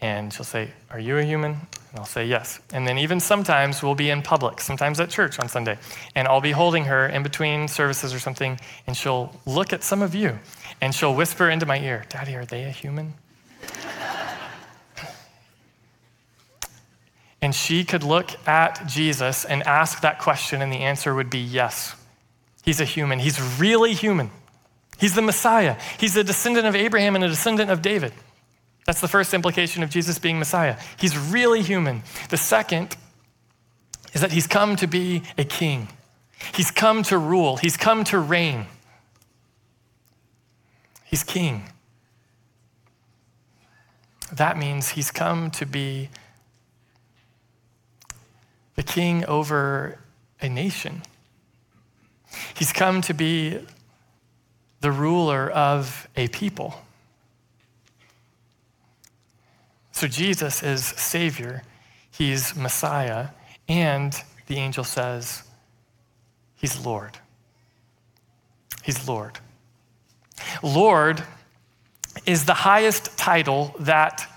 And 0.00 0.32
she'll 0.32 0.44
say, 0.44 0.70
Are 0.90 0.98
you 0.98 1.16
a 1.18 1.22
human? 1.22 1.52
And 1.52 1.98
I'll 1.98 2.04
say, 2.04 2.26
Yes. 2.26 2.60
And 2.72 2.86
then 2.86 2.98
even 2.98 3.18
sometimes 3.18 3.82
we'll 3.82 3.94
be 3.94 4.10
in 4.10 4.20
public, 4.20 4.60
sometimes 4.60 5.00
at 5.00 5.08
church 5.08 5.38
on 5.38 5.48
Sunday, 5.48 5.78
and 6.14 6.28
I'll 6.28 6.40
be 6.40 6.52
holding 6.52 6.84
her 6.84 7.06
in 7.08 7.22
between 7.22 7.68
services 7.68 8.12
or 8.12 8.18
something, 8.18 8.58
and 8.86 8.96
she'll 8.96 9.34
look 9.46 9.72
at 9.72 9.82
some 9.82 10.02
of 10.02 10.14
you 10.14 10.38
and 10.80 10.94
she'll 10.94 11.14
whisper 11.14 11.48
into 11.48 11.66
my 11.66 11.78
ear, 11.78 12.04
Daddy, 12.10 12.34
are 12.34 12.44
they 12.44 12.64
a 12.64 12.70
human? 12.70 13.14
And 17.44 17.54
she 17.54 17.84
could 17.84 18.02
look 18.02 18.30
at 18.48 18.86
Jesus 18.86 19.44
and 19.44 19.62
ask 19.64 20.00
that 20.00 20.18
question, 20.18 20.62
and 20.62 20.72
the 20.72 20.78
answer 20.78 21.14
would 21.14 21.28
be 21.28 21.40
yes. 21.40 21.94
He's 22.64 22.80
a 22.80 22.86
human. 22.86 23.18
He's 23.18 23.38
really 23.60 23.92
human. 23.92 24.30
He's 24.96 25.14
the 25.14 25.20
Messiah. 25.20 25.76
He's 25.98 26.16
a 26.16 26.24
descendant 26.24 26.66
of 26.66 26.74
Abraham 26.74 27.14
and 27.14 27.22
a 27.22 27.28
descendant 27.28 27.70
of 27.70 27.82
David. 27.82 28.14
That's 28.86 29.02
the 29.02 29.08
first 29.08 29.34
implication 29.34 29.82
of 29.82 29.90
Jesus 29.90 30.18
being 30.18 30.38
Messiah. 30.38 30.78
He's 30.98 31.18
really 31.18 31.60
human. 31.60 32.02
The 32.30 32.38
second 32.38 32.96
is 34.14 34.22
that 34.22 34.32
he's 34.32 34.46
come 34.46 34.76
to 34.76 34.86
be 34.86 35.22
a 35.36 35.44
king, 35.44 35.88
he's 36.54 36.70
come 36.70 37.02
to 37.02 37.18
rule, 37.18 37.58
he's 37.58 37.76
come 37.76 38.04
to 38.04 38.18
reign. 38.18 38.68
He's 41.04 41.22
king. 41.22 41.64
That 44.32 44.56
means 44.56 44.88
he's 44.88 45.10
come 45.10 45.50
to 45.50 45.66
be 45.66 46.08
the 48.74 48.82
king 48.82 49.24
over 49.26 49.98
a 50.40 50.48
nation. 50.48 51.02
He's 52.54 52.72
come 52.72 53.00
to 53.02 53.14
be 53.14 53.58
the 54.80 54.90
ruler 54.90 55.50
of 55.50 56.08
a 56.16 56.28
people. 56.28 56.74
So 59.92 60.08
Jesus 60.08 60.62
is 60.62 60.84
Savior, 60.84 61.62
He's 62.10 62.54
Messiah, 62.56 63.28
and 63.68 64.14
the 64.46 64.56
angel 64.56 64.84
says, 64.84 65.44
He's 66.56 66.84
Lord. 66.84 67.18
He's 68.82 69.08
Lord. 69.08 69.38
Lord 70.62 71.22
is 72.26 72.44
the 72.44 72.54
highest 72.54 73.16
title 73.16 73.74
that 73.80 74.30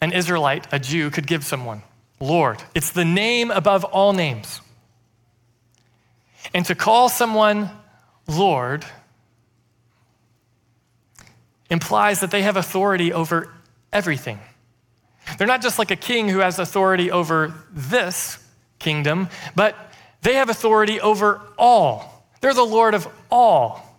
an 0.00 0.12
Israelite, 0.12 0.66
a 0.72 0.78
Jew, 0.78 1.10
could 1.10 1.26
give 1.26 1.44
someone. 1.44 1.82
Lord. 2.22 2.62
It's 2.72 2.90
the 2.90 3.04
name 3.04 3.50
above 3.50 3.82
all 3.82 4.12
names. 4.12 4.60
And 6.54 6.64
to 6.66 6.76
call 6.76 7.08
someone 7.08 7.68
Lord 8.28 8.84
implies 11.68 12.20
that 12.20 12.30
they 12.30 12.42
have 12.42 12.56
authority 12.56 13.12
over 13.12 13.52
everything. 13.92 14.38
They're 15.36 15.48
not 15.48 15.62
just 15.62 15.80
like 15.80 15.90
a 15.90 15.96
king 15.96 16.28
who 16.28 16.38
has 16.38 16.60
authority 16.60 17.10
over 17.10 17.54
this 17.72 18.38
kingdom, 18.78 19.28
but 19.56 19.74
they 20.20 20.34
have 20.34 20.48
authority 20.48 21.00
over 21.00 21.40
all. 21.58 22.28
They're 22.40 22.54
the 22.54 22.62
Lord 22.62 22.94
of 22.94 23.08
all. 23.32 23.98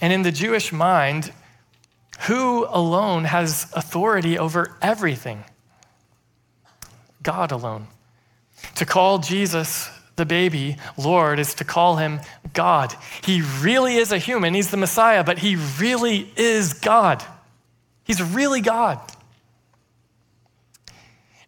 And 0.00 0.12
in 0.12 0.22
the 0.22 0.32
Jewish 0.32 0.72
mind, 0.72 1.32
who 2.22 2.66
alone 2.68 3.24
has 3.24 3.70
authority 3.74 4.38
over 4.38 4.76
everything? 4.82 5.44
God 7.22 7.52
alone. 7.52 7.88
To 8.76 8.86
call 8.86 9.18
Jesus 9.18 9.90
the 10.16 10.26
baby 10.26 10.76
Lord 10.96 11.38
is 11.38 11.54
to 11.54 11.64
call 11.64 11.96
him 11.96 12.20
God. 12.52 12.94
He 13.24 13.42
really 13.60 13.96
is 13.96 14.12
a 14.12 14.18
human. 14.18 14.54
He's 14.54 14.70
the 14.70 14.76
Messiah, 14.76 15.24
but 15.24 15.38
he 15.38 15.56
really 15.80 16.30
is 16.36 16.74
God. 16.74 17.24
He's 18.04 18.22
really 18.22 18.60
God. 18.60 19.00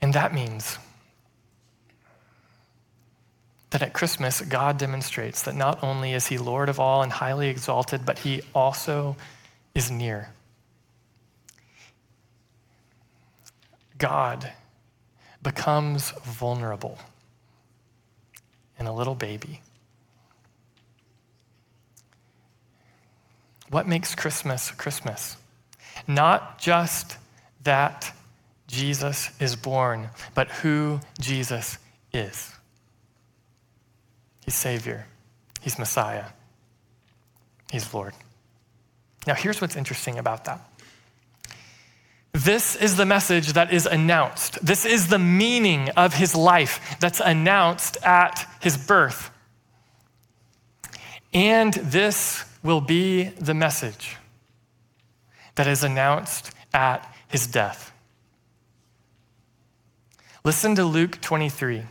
And 0.00 0.14
that 0.14 0.34
means 0.34 0.78
that 3.70 3.82
at 3.82 3.92
Christmas, 3.92 4.40
God 4.40 4.78
demonstrates 4.78 5.42
that 5.42 5.54
not 5.56 5.82
only 5.82 6.12
is 6.12 6.26
he 6.28 6.38
Lord 6.38 6.68
of 6.68 6.78
all 6.78 7.02
and 7.02 7.10
highly 7.10 7.48
exalted, 7.48 8.06
but 8.06 8.20
he 8.20 8.42
also 8.54 9.16
is 9.74 9.90
near. 9.90 10.30
God 13.98 14.52
becomes 15.44 16.10
vulnerable 16.24 16.98
in 18.78 18.86
a 18.86 18.92
little 18.92 19.14
baby. 19.14 19.60
What 23.70 23.86
makes 23.86 24.14
Christmas 24.16 24.72
Christmas? 24.72 25.36
Not 26.08 26.58
just 26.58 27.18
that 27.62 28.12
Jesus 28.66 29.30
is 29.40 29.54
born, 29.54 30.10
but 30.34 30.48
who 30.48 31.00
Jesus 31.20 31.78
is. 32.12 32.52
He's 34.44 34.54
Savior, 34.54 35.06
He's 35.60 35.78
Messiah, 35.78 36.26
He's 37.70 37.94
Lord. 37.94 38.14
Now, 39.26 39.34
here's 39.34 39.60
what's 39.60 39.76
interesting 39.76 40.18
about 40.18 40.44
that. 40.44 40.60
This 42.34 42.74
is 42.74 42.96
the 42.96 43.06
message 43.06 43.52
that 43.52 43.72
is 43.72 43.86
announced. 43.86 44.58
This 44.60 44.84
is 44.84 45.06
the 45.06 45.20
meaning 45.20 45.88
of 45.90 46.14
his 46.14 46.34
life 46.34 46.96
that's 46.98 47.20
announced 47.20 47.96
at 48.02 48.44
his 48.60 48.76
birth. 48.76 49.30
And 51.32 51.74
this 51.74 52.44
will 52.64 52.80
be 52.80 53.24
the 53.24 53.54
message 53.54 54.16
that 55.54 55.68
is 55.68 55.84
announced 55.84 56.50
at 56.72 57.08
his 57.28 57.46
death. 57.46 57.92
Listen 60.44 60.74
to 60.74 60.84
Luke 60.84 61.20
23, 61.20 61.84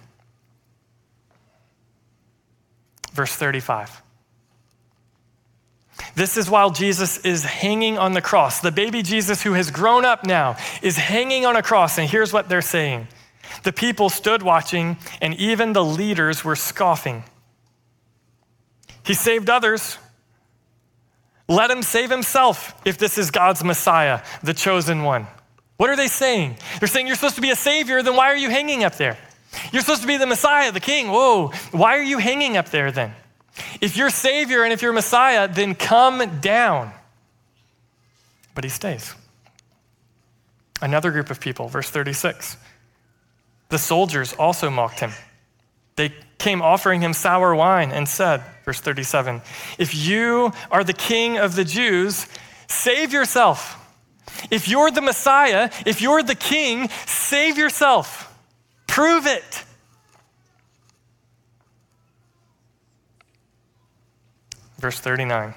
verse 3.14 3.34
35. 3.34 4.02
This 6.16 6.38
is 6.38 6.50
while 6.50 6.70
Jesus 6.70 7.18
is 7.20 7.44
hanging 7.44 7.98
on 7.98 8.14
the 8.14 8.22
cross. 8.22 8.60
The 8.60 8.72
baby 8.72 9.02
Jesus, 9.02 9.42
who 9.42 9.54
has 9.54 9.72
grown 9.72 10.06
up 10.06 10.26
now, 10.26 10.58
is 10.82 10.98
hanging 10.98 11.46
on 11.46 11.56
a 11.56 11.64
cross. 11.64 11.98
And 11.98 12.10
here's 12.10 12.34
what 12.34 12.50
they're 12.50 12.62
saying 12.62 13.08
The 13.64 13.74
people 13.74 14.10
stood 14.10 14.44
watching, 14.44 14.98
and 15.22 15.34
even 15.36 15.74
the 15.74 15.84
leaders 15.84 16.44
were 16.44 16.56
scoffing. 16.56 17.24
He 19.06 19.14
saved 19.14 19.50
others. 19.50 19.98
Let 21.50 21.70
him 21.70 21.84
save 21.84 22.10
himself 22.10 22.74
if 22.86 22.98
this 22.98 23.18
is 23.18 23.30
God's 23.30 23.64
Messiah, 23.64 24.22
the 24.44 24.54
chosen 24.54 25.04
one. 25.04 25.28
What 25.76 25.90
are 25.90 25.96
they 25.98 26.08
saying? 26.08 26.56
They're 26.80 26.88
saying 26.88 27.08
you're 27.08 27.18
supposed 27.18 27.36
to 27.36 27.42
be 27.42 27.50
a 27.50 27.56
savior, 27.56 28.02
then 28.02 28.16
why 28.16 28.28
are 28.28 28.38
you 28.38 28.50
hanging 28.50 28.84
up 28.84 28.96
there? 28.96 29.18
You're 29.72 29.82
supposed 29.82 30.02
to 30.02 30.08
be 30.08 30.18
the 30.18 30.26
Messiah, 30.26 30.72
the 30.72 30.80
King. 30.80 31.10
Whoa, 31.10 31.52
why 31.72 31.98
are 31.98 32.04
you 32.04 32.18
hanging 32.18 32.58
up 32.58 32.70
there 32.70 32.92
then? 32.92 33.14
If 33.82 33.98
you're 33.98 34.10
Savior 34.10 34.64
and 34.64 34.74
if 34.74 34.82
you're 34.82 34.94
Messiah, 34.94 35.48
then 35.48 35.76
come 35.76 36.40
down. 36.40 36.92
But 38.56 38.64
he 38.64 38.70
stays. 38.70 39.14
Another 40.82 41.12
group 41.12 41.30
of 41.30 41.40
people, 41.40 41.68
verse 41.68 41.90
36. 41.90 42.58
The 43.70 43.78
soldiers 43.78 44.34
also 44.34 44.70
mocked 44.70 45.00
him. 45.00 45.12
They 45.96 46.14
came 46.38 46.62
offering 46.62 47.02
him 47.02 47.14
sour 47.14 47.56
wine 47.56 47.92
and 47.92 48.08
said, 48.08 48.44
verse 48.66 48.82
37, 48.82 49.42
If 49.78 49.96
you 49.96 50.52
are 50.72 50.84
the 50.84 50.94
king 50.94 51.38
of 51.38 51.56
the 51.56 51.64
Jews, 51.64 52.28
save 52.68 53.14
yourself. 53.14 53.80
If 54.52 54.68
you're 54.68 54.92
the 54.92 55.02
Messiah, 55.02 55.70
if 55.86 56.02
you're 56.02 56.24
the 56.24 56.36
king, 56.36 56.90
save 57.06 57.58
yourself. 57.58 58.38
Prove 58.88 59.26
it. 59.26 59.63
Verse 64.84 65.00
39. 65.00 65.54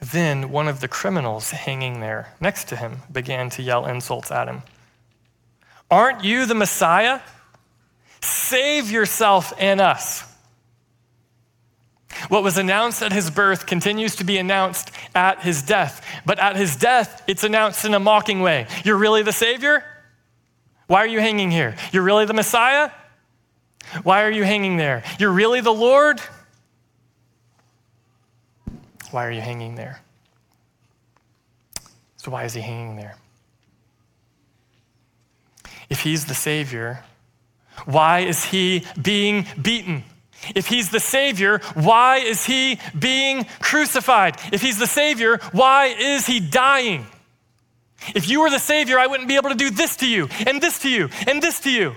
Then 0.00 0.50
one 0.50 0.66
of 0.66 0.80
the 0.80 0.88
criminals 0.88 1.52
hanging 1.52 2.00
there 2.00 2.34
next 2.40 2.66
to 2.70 2.74
him 2.74 3.02
began 3.12 3.48
to 3.50 3.62
yell 3.62 3.86
insults 3.86 4.32
at 4.32 4.48
him. 4.48 4.62
Aren't 5.88 6.24
you 6.24 6.46
the 6.46 6.56
Messiah? 6.56 7.20
Save 8.20 8.90
yourself 8.90 9.52
and 9.56 9.80
us. 9.80 10.24
What 12.28 12.42
was 12.42 12.58
announced 12.58 13.02
at 13.02 13.12
his 13.12 13.30
birth 13.30 13.66
continues 13.66 14.16
to 14.16 14.24
be 14.24 14.36
announced 14.36 14.90
at 15.14 15.42
his 15.42 15.62
death. 15.62 16.04
But 16.26 16.40
at 16.40 16.56
his 16.56 16.74
death, 16.74 17.22
it's 17.28 17.44
announced 17.44 17.84
in 17.84 17.94
a 17.94 18.00
mocking 18.00 18.40
way. 18.40 18.66
You're 18.82 18.98
really 18.98 19.22
the 19.22 19.32
Savior? 19.32 19.84
Why 20.88 21.04
are 21.04 21.06
you 21.06 21.20
hanging 21.20 21.52
here? 21.52 21.76
You're 21.92 22.02
really 22.02 22.26
the 22.26 22.34
Messiah? 22.34 22.90
Why 24.02 24.24
are 24.24 24.32
you 24.32 24.42
hanging 24.42 24.76
there? 24.76 25.04
You're 25.20 25.30
really 25.30 25.60
the 25.60 25.72
Lord? 25.72 26.20
Why 29.10 29.26
are 29.26 29.30
you 29.30 29.40
hanging 29.40 29.74
there? 29.74 30.00
So, 32.16 32.30
why 32.30 32.44
is 32.44 32.54
he 32.54 32.60
hanging 32.60 32.96
there? 32.96 33.16
If 35.88 36.00
he's 36.00 36.26
the 36.26 36.34
Savior, 36.34 37.02
why 37.86 38.20
is 38.20 38.44
he 38.44 38.86
being 39.00 39.46
beaten? 39.60 40.04
If 40.54 40.66
he's 40.66 40.90
the 40.90 41.00
Savior, 41.00 41.60
why 41.74 42.18
is 42.18 42.44
he 42.44 42.78
being 42.98 43.44
crucified? 43.60 44.36
If 44.52 44.62
he's 44.62 44.78
the 44.78 44.86
Savior, 44.86 45.38
why 45.52 45.86
is 45.86 46.26
he 46.26 46.40
dying? 46.40 47.06
If 48.14 48.28
you 48.28 48.40
were 48.40 48.50
the 48.50 48.58
Savior, 48.58 48.98
I 48.98 49.06
wouldn't 49.06 49.28
be 49.28 49.36
able 49.36 49.50
to 49.50 49.56
do 49.56 49.70
this 49.70 49.96
to 49.96 50.08
you, 50.08 50.28
and 50.46 50.60
this 50.62 50.78
to 50.80 50.90
you, 50.90 51.10
and 51.26 51.42
this 51.42 51.60
to 51.60 51.70
you. 51.70 51.94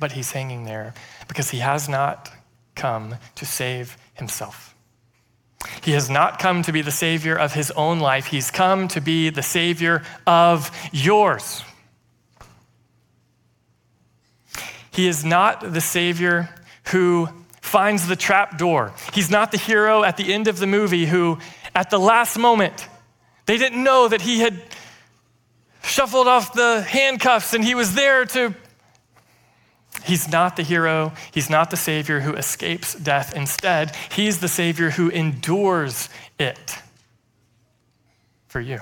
But 0.00 0.12
he's 0.12 0.32
hanging 0.32 0.64
there 0.64 0.94
because 1.28 1.50
he 1.50 1.58
has 1.58 1.88
not 1.88 2.30
come 2.74 3.16
to 3.36 3.46
save 3.46 3.96
himself. 4.14 4.74
He 5.82 5.92
has 5.92 6.08
not 6.08 6.38
come 6.38 6.62
to 6.62 6.72
be 6.72 6.82
the 6.82 6.90
Savior 6.90 7.36
of 7.36 7.52
his 7.52 7.70
own 7.72 8.00
life, 8.00 8.26
he's 8.26 8.50
come 8.50 8.88
to 8.88 9.00
be 9.00 9.30
the 9.30 9.42
Savior 9.42 10.02
of 10.26 10.70
yours. 10.90 11.62
He 14.90 15.06
is 15.06 15.24
not 15.24 15.72
the 15.72 15.80
Savior 15.80 16.48
who 16.86 17.28
finds 17.60 18.08
the 18.08 18.16
trap 18.16 18.58
door. 18.58 18.92
He's 19.12 19.30
not 19.30 19.52
the 19.52 19.58
hero 19.58 20.02
at 20.02 20.16
the 20.16 20.32
end 20.32 20.48
of 20.48 20.58
the 20.58 20.66
movie 20.66 21.06
who, 21.06 21.38
at 21.74 21.90
the 21.90 21.98
last 21.98 22.36
moment, 22.36 22.88
they 23.46 23.56
didn't 23.56 23.82
know 23.82 24.08
that 24.08 24.22
he 24.22 24.40
had 24.40 24.60
shuffled 25.82 26.26
off 26.26 26.52
the 26.52 26.82
handcuffs 26.82 27.54
and 27.54 27.64
he 27.64 27.74
was 27.74 27.94
there 27.94 28.24
to. 28.26 28.54
He's 30.04 30.28
not 30.28 30.56
the 30.56 30.62
hero. 30.62 31.12
He's 31.32 31.50
not 31.50 31.70
the 31.70 31.76
Savior 31.76 32.20
who 32.20 32.34
escapes 32.34 32.94
death. 32.94 33.34
Instead, 33.34 33.94
he's 34.12 34.40
the 34.40 34.48
Savior 34.48 34.90
who 34.90 35.08
endures 35.08 36.08
it 36.38 36.78
for 38.48 38.60
you. 38.60 38.80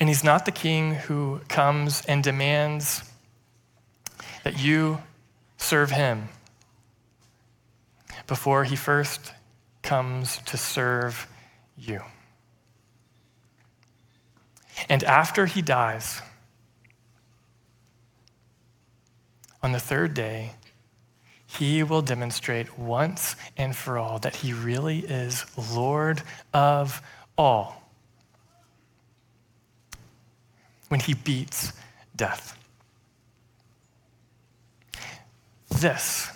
And 0.00 0.08
he's 0.08 0.24
not 0.24 0.44
the 0.44 0.52
king 0.52 0.94
who 0.94 1.40
comes 1.48 2.04
and 2.06 2.22
demands 2.22 3.10
that 4.42 4.58
you 4.58 5.00
serve 5.56 5.90
him 5.90 6.28
before 8.26 8.64
he 8.64 8.76
first 8.76 9.32
comes 9.82 10.38
to 10.46 10.56
serve 10.56 11.28
you. 11.76 12.02
And 14.88 15.04
after 15.04 15.46
he 15.46 15.62
dies, 15.62 16.20
on 19.64 19.72
the 19.72 19.80
third 19.80 20.12
day, 20.12 20.52
he 21.46 21.82
will 21.82 22.02
demonstrate 22.02 22.78
once 22.78 23.34
and 23.56 23.74
for 23.74 23.96
all 23.96 24.18
that 24.18 24.36
he 24.36 24.52
really 24.52 24.98
is 24.98 25.46
Lord 25.74 26.20
of 26.52 27.00
all 27.38 27.82
when 30.88 31.00
he 31.00 31.14
beats 31.14 31.72
death. 32.14 32.58
This 35.70 36.30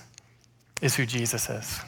is 0.80 0.96
who 0.96 1.04
Jesus 1.04 1.50
is. 1.50 1.80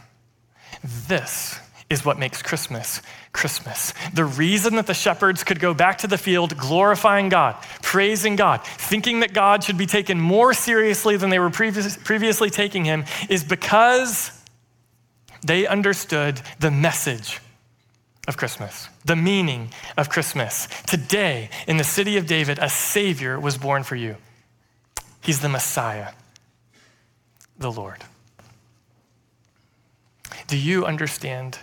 This 1.08 1.58
is 1.90 2.04
what 2.04 2.18
makes 2.18 2.40
Christmas 2.40 3.02
Christmas. 3.32 3.92
The 4.14 4.24
reason 4.24 4.76
that 4.76 4.86
the 4.86 4.94
shepherds 4.94 5.44
could 5.44 5.60
go 5.60 5.74
back 5.74 5.98
to 5.98 6.06
the 6.06 6.18
field 6.18 6.56
glorifying 6.56 7.28
God, 7.28 7.56
praising 7.82 8.36
God, 8.36 8.64
thinking 8.64 9.20
that 9.20 9.32
God 9.32 9.62
should 9.62 9.78
be 9.78 9.86
taken 9.86 10.20
more 10.20 10.54
seriously 10.54 11.16
than 11.16 11.30
they 11.30 11.38
were 11.38 11.50
previous, 11.50 11.96
previously 11.96 12.50
taking 12.50 12.84
him 12.84 13.04
is 13.28 13.44
because 13.44 14.32
they 15.44 15.66
understood 15.66 16.40
the 16.58 16.70
message 16.70 17.40
of 18.26 18.36
Christmas, 18.36 18.88
the 19.04 19.16
meaning 19.16 19.70
of 19.96 20.08
Christmas. 20.08 20.68
Today, 20.86 21.50
in 21.66 21.76
the 21.76 21.84
city 21.84 22.16
of 22.16 22.26
David, 22.26 22.58
a 22.60 22.68
Savior 22.68 23.38
was 23.38 23.58
born 23.58 23.82
for 23.82 23.96
you. 23.96 24.16
He's 25.20 25.40
the 25.40 25.48
Messiah 25.48 26.08
the 27.60 27.70
Lord. 27.70 28.02
Do 30.46 30.56
you 30.56 30.86
understand 30.86 31.58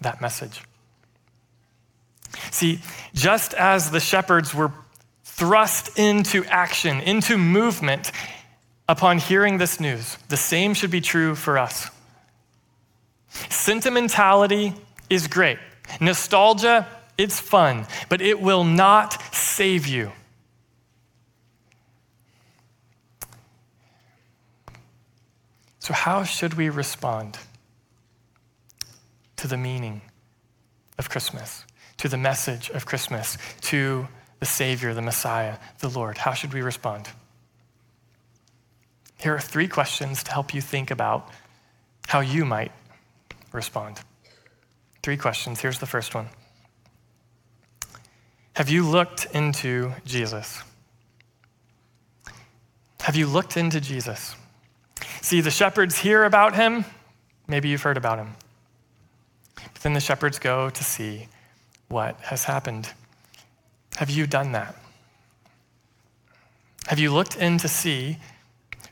that 0.00 0.20
message? 0.20 0.62
See, 2.50 2.80
just 3.14 3.54
as 3.54 3.90
the 3.90 4.00
shepherds 4.00 4.54
were 4.54 4.72
thrust 5.24 5.98
into 5.98 6.44
action, 6.46 7.00
into 7.00 7.38
movement 7.38 8.12
upon 8.88 9.18
hearing 9.18 9.58
this 9.58 9.80
news, 9.80 10.16
the 10.28 10.36
same 10.36 10.74
should 10.74 10.90
be 10.90 11.00
true 11.00 11.34
for 11.34 11.58
us. 11.58 11.90
Sentimentality 13.48 14.74
is 15.10 15.26
great. 15.26 15.58
Nostalgia, 16.00 16.86
it's 17.16 17.40
fun, 17.40 17.86
but 18.08 18.20
it 18.20 18.40
will 18.40 18.64
not 18.64 19.22
save 19.34 19.86
you. 19.86 20.12
So, 25.78 25.94
how 25.94 26.22
should 26.24 26.54
we 26.54 26.68
respond 26.68 27.38
to 29.38 29.48
the 29.48 29.56
meaning 29.56 30.02
of 30.98 31.08
Christmas, 31.08 31.64
to 31.96 32.08
the 32.08 32.16
message 32.16 32.70
of 32.70 32.86
Christmas, 32.86 33.38
to 33.62 34.06
the 34.40 34.46
Savior, 34.46 34.94
the 34.94 35.02
Messiah, 35.02 35.56
the 35.80 35.88
Lord? 35.88 36.18
How 36.18 36.32
should 36.34 36.52
we 36.52 36.60
respond? 36.60 37.08
Here 39.18 39.34
are 39.34 39.40
three 39.40 39.66
questions 39.66 40.22
to 40.24 40.32
help 40.32 40.54
you 40.54 40.60
think 40.60 40.90
about 40.90 41.28
how 42.06 42.20
you 42.20 42.44
might 42.44 42.72
respond. 43.52 44.00
Three 45.02 45.16
questions. 45.16 45.60
Here's 45.60 45.78
the 45.78 45.86
first 45.86 46.14
one 46.14 46.28
Have 48.54 48.68
you 48.68 48.84
looked 48.84 49.26
into 49.34 49.92
Jesus? 50.04 50.62
Have 53.00 53.16
you 53.16 53.26
looked 53.26 53.56
into 53.56 53.80
Jesus? 53.80 54.36
See, 55.22 55.40
the 55.40 55.50
shepherds 55.50 55.98
hear 55.98 56.24
about 56.24 56.54
him. 56.54 56.84
Maybe 57.46 57.68
you've 57.68 57.82
heard 57.82 57.96
about 57.96 58.18
him. 58.18 58.34
But 59.78 59.84
then 59.84 59.92
the 59.92 60.00
shepherds 60.00 60.40
go 60.40 60.70
to 60.70 60.84
see 60.84 61.28
what 61.86 62.16
has 62.22 62.42
happened. 62.42 62.92
Have 63.94 64.10
you 64.10 64.26
done 64.26 64.50
that? 64.50 64.74
Have 66.88 66.98
you 66.98 67.14
looked 67.14 67.36
in 67.36 67.58
to 67.58 67.68
see 67.68 68.18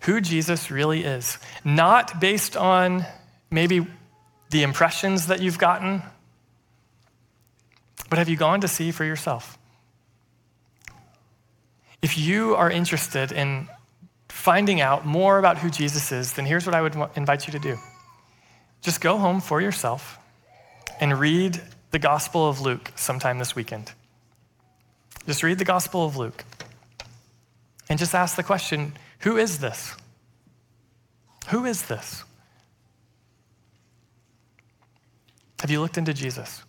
who 0.03 0.21
Jesus 0.21 0.71
really 0.71 1.03
is? 1.03 1.39
Not 1.65 2.21
based 2.21 2.57
on 2.57 3.05
maybe 3.51 3.85
the 4.51 4.63
impressions 4.63 5.27
that 5.27 5.43
you've 5.43 5.59
gotten, 5.59 6.05
but 8.09 8.21
have 8.21 8.29
you 8.29 8.37
gone 8.37 8.61
to 8.61 8.69
see 8.69 8.93
for 8.93 9.05
yourself? 9.05 9.59
If 12.01 12.17
you 12.17 12.55
are 12.55 12.71
interested 12.71 13.33
in 13.33 13.67
finding 14.29 14.81
out 14.81 15.05
more 15.05 15.41
about 15.41 15.59
who 15.59 15.69
Jesus 15.69 16.13
is, 16.13 16.35
then 16.35 16.47
here's 16.47 16.65
what 16.65 16.77
I 16.77 16.83
would 16.83 16.95
invite 17.17 17.49
you 17.49 17.53
to 17.55 17.59
do 17.59 17.77
just 18.83 19.01
go 19.01 19.19
home 19.19 19.41
for 19.41 19.61
yourself 19.61 20.21
and 21.01 21.19
read 21.19 21.61
the 21.91 21.99
Gospel 21.99 22.49
of 22.49 22.61
Luke 22.61 22.93
sometime 22.97 23.39
this 23.39 23.55
weekend. 23.55 23.93
Just 25.27 25.43
read 25.43 25.59
the 25.59 25.65
Gospel 25.65 26.07
of 26.07 26.17
Luke 26.17 26.45
and 27.89 27.99
just 27.99 28.15
ask 28.15 28.37
the 28.37 28.43
question 28.43 28.95
who 29.21 29.37
is 29.37 29.59
this? 29.59 29.95
Who 31.49 31.65
is 31.65 31.83
this? 31.83 32.25
Have 35.61 35.71
you 35.71 35.81
looked 35.81 35.99
into 35.99 36.13
Jesus 36.13 36.63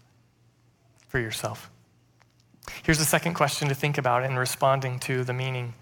for 1.08 1.20
yourself? 1.20 1.70
Here's 2.84 3.00
the 3.00 3.06
second 3.06 3.34
question 3.34 3.68
to 3.70 3.76
think 3.76 3.98
about 3.98 4.24
in 4.24 4.38
responding 4.38 5.00
to 5.02 5.24
the 5.24 5.34
meaning 5.34 5.74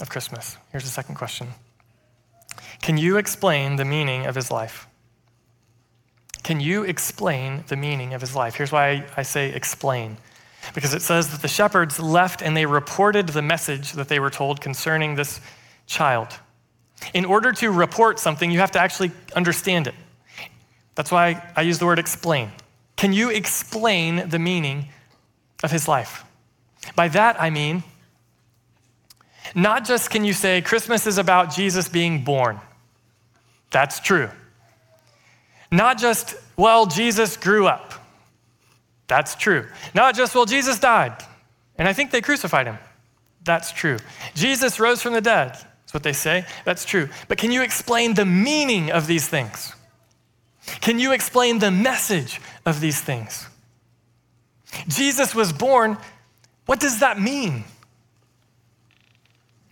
of 0.00 0.08
Christmas. 0.08 0.56
Here's 0.70 0.84
the 0.84 0.90
second 0.90 1.16
question 1.16 1.48
Can 2.82 2.98
you 2.98 3.16
explain 3.16 3.76
the 3.76 3.84
meaning 3.84 4.26
of 4.26 4.34
his 4.34 4.50
life? 4.50 4.87
Can 6.42 6.60
you 6.60 6.84
explain 6.84 7.64
the 7.68 7.76
meaning 7.76 8.14
of 8.14 8.20
his 8.20 8.34
life? 8.34 8.54
Here's 8.54 8.72
why 8.72 9.04
I 9.16 9.22
say 9.22 9.50
explain. 9.52 10.16
Because 10.74 10.94
it 10.94 11.02
says 11.02 11.28
that 11.28 11.42
the 11.42 11.48
shepherds 11.48 11.98
left 11.98 12.42
and 12.42 12.56
they 12.56 12.66
reported 12.66 13.28
the 13.28 13.42
message 13.42 13.92
that 13.92 14.08
they 14.08 14.20
were 14.20 14.30
told 14.30 14.60
concerning 14.60 15.14
this 15.14 15.40
child. 15.86 16.28
In 17.14 17.24
order 17.24 17.52
to 17.52 17.70
report 17.70 18.18
something, 18.18 18.50
you 18.50 18.58
have 18.58 18.72
to 18.72 18.80
actually 18.80 19.12
understand 19.34 19.86
it. 19.86 19.94
That's 20.94 21.12
why 21.12 21.52
I 21.54 21.62
use 21.62 21.78
the 21.78 21.86
word 21.86 21.98
explain. 21.98 22.50
Can 22.96 23.12
you 23.12 23.30
explain 23.30 24.28
the 24.28 24.38
meaning 24.38 24.88
of 25.62 25.70
his 25.70 25.86
life? 25.86 26.24
By 26.96 27.08
that, 27.08 27.40
I 27.40 27.50
mean, 27.50 27.84
not 29.54 29.84
just 29.84 30.10
can 30.10 30.24
you 30.24 30.32
say 30.32 30.60
Christmas 30.60 31.06
is 31.06 31.18
about 31.18 31.54
Jesus 31.54 31.88
being 31.88 32.24
born. 32.24 32.60
That's 33.70 34.00
true. 34.00 34.30
Not 35.70 35.98
just, 35.98 36.34
well, 36.56 36.86
Jesus 36.86 37.36
grew 37.36 37.66
up. 37.66 37.94
That's 39.06 39.34
true. 39.34 39.66
Not 39.94 40.14
just, 40.14 40.34
well, 40.34 40.46
Jesus 40.46 40.78
died, 40.78 41.14
and 41.76 41.88
I 41.88 41.92
think 41.92 42.10
they 42.10 42.20
crucified 42.20 42.66
him. 42.66 42.78
That's 43.44 43.72
true. 43.72 43.98
Jesus 44.34 44.78
rose 44.78 45.00
from 45.00 45.14
the 45.14 45.20
dead. 45.20 45.52
That's 45.52 45.94
what 45.94 46.02
they 46.02 46.12
say. 46.12 46.44
That's 46.64 46.84
true. 46.84 47.08
But 47.28 47.38
can 47.38 47.50
you 47.50 47.62
explain 47.62 48.14
the 48.14 48.26
meaning 48.26 48.90
of 48.90 49.06
these 49.06 49.26
things? 49.26 49.72
Can 50.82 50.98
you 50.98 51.12
explain 51.12 51.58
the 51.58 51.70
message 51.70 52.40
of 52.66 52.80
these 52.80 53.00
things? 53.00 53.48
Jesus 54.86 55.34
was 55.34 55.50
born. 55.50 55.96
What 56.66 56.78
does 56.78 57.00
that 57.00 57.18
mean? 57.18 57.64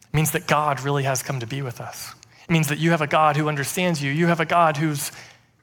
It 0.01 0.15
means 0.15 0.31
that 0.31 0.47
God 0.47 0.81
really 0.81 1.03
has 1.03 1.23
come 1.23 1.41
to 1.41 1.47
be 1.47 1.61
with 1.61 1.83
us. 1.83 2.15
It 2.49 2.53
means 2.53 2.69
that 2.69 2.79
you 2.79 2.93
have 2.93 3.03
a 3.03 3.07
God 3.07 3.37
who 3.37 3.49
understands 3.49 4.03
you. 4.03 4.11
You 4.11 4.29
have 4.29 4.41
a 4.41 4.47
God 4.47 4.79
who's, 4.79 5.13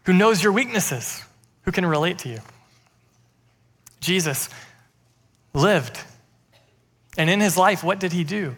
who 0.03 0.13
knows 0.13 0.43
your 0.43 0.51
weaknesses, 0.51 1.23
who 1.63 1.71
can 1.71 1.85
relate 1.85 2.19
to 2.19 2.29
you. 2.29 2.39
Jesus 3.99 4.49
lived. 5.53 5.99
And 7.17 7.29
in 7.29 7.39
his 7.39 7.57
life, 7.57 7.83
what 7.83 7.99
did 7.99 8.11
he 8.11 8.23
do? 8.23 8.55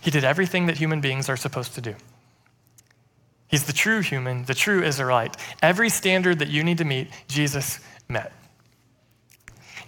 He 0.00 0.10
did 0.10 0.24
everything 0.24 0.66
that 0.66 0.78
human 0.78 1.00
beings 1.00 1.28
are 1.28 1.36
supposed 1.36 1.74
to 1.74 1.80
do. 1.80 1.94
He's 3.46 3.64
the 3.64 3.72
true 3.72 4.00
human, 4.00 4.44
the 4.44 4.54
true 4.54 4.82
Israelite. 4.82 5.36
Every 5.62 5.88
standard 5.88 6.40
that 6.40 6.48
you 6.48 6.64
need 6.64 6.78
to 6.78 6.84
meet, 6.84 7.08
Jesus 7.28 7.78
met. 8.08 8.32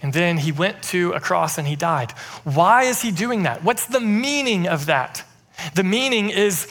And 0.01 0.13
then 0.13 0.37
he 0.37 0.51
went 0.51 0.83
to 0.83 1.11
a 1.13 1.19
cross 1.19 1.57
and 1.57 1.67
he 1.67 1.75
died. 1.75 2.11
Why 2.43 2.83
is 2.83 3.01
he 3.01 3.11
doing 3.11 3.43
that? 3.43 3.63
What's 3.63 3.87
the 3.87 3.99
meaning 3.99 4.67
of 4.67 4.85
that? 4.85 5.23
The 5.73 5.83
meaning 5.83 6.29
is 6.29 6.67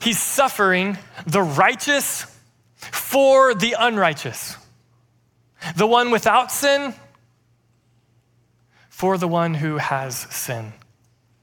he's 0.00 0.20
suffering 0.20 0.98
the 1.26 1.42
righteous 1.42 2.31
for 2.90 3.54
the 3.54 3.74
unrighteous, 3.78 4.56
the 5.76 5.86
one 5.86 6.10
without 6.10 6.50
sin 6.50 6.94
for 9.02 9.18
the 9.18 9.26
one 9.26 9.54
who 9.54 9.78
has 9.78 10.16
sin. 10.16 10.72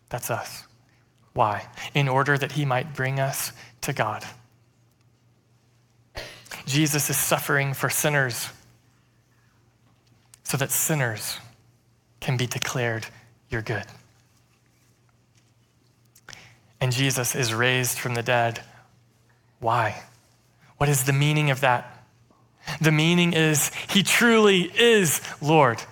That's 0.08 0.32
us. 0.32 0.63
Why? 1.34 1.67
In 1.93 2.08
order 2.08 2.38
that 2.38 2.54
he 2.54 2.63
might 2.63 2.93
bring 2.93 3.19
us 3.19 3.52
to 3.82 3.91
God. 3.91 4.23
Jesus 6.65 7.10
is 7.10 7.17
suffering 7.17 7.73
for 7.73 7.89
sinners 7.89 8.49
so 10.43 10.56
that 10.58 10.71
sinners 10.71 11.38
can 12.21 12.38
be 12.38 12.47
declared 12.47 13.08
your 13.49 13.62
good. 13.62 13.86
And 16.80 16.91
Jesus 16.91 17.36
is 17.36 17.54
raised 17.54 17.99
from 17.99 18.13
the 18.13 18.23
dead. 18.23 18.62
Why? 19.60 20.02
What 20.79 20.89
is 20.89 21.03
the 21.03 21.13
meaning 21.13 21.51
of 21.51 21.59
that? 21.59 22.05
The 22.79 22.91
meaning 22.91 23.33
is 23.33 23.69
he 23.89 24.01
truly 24.01 24.61
is 24.61 25.21
Lord. 25.41 25.83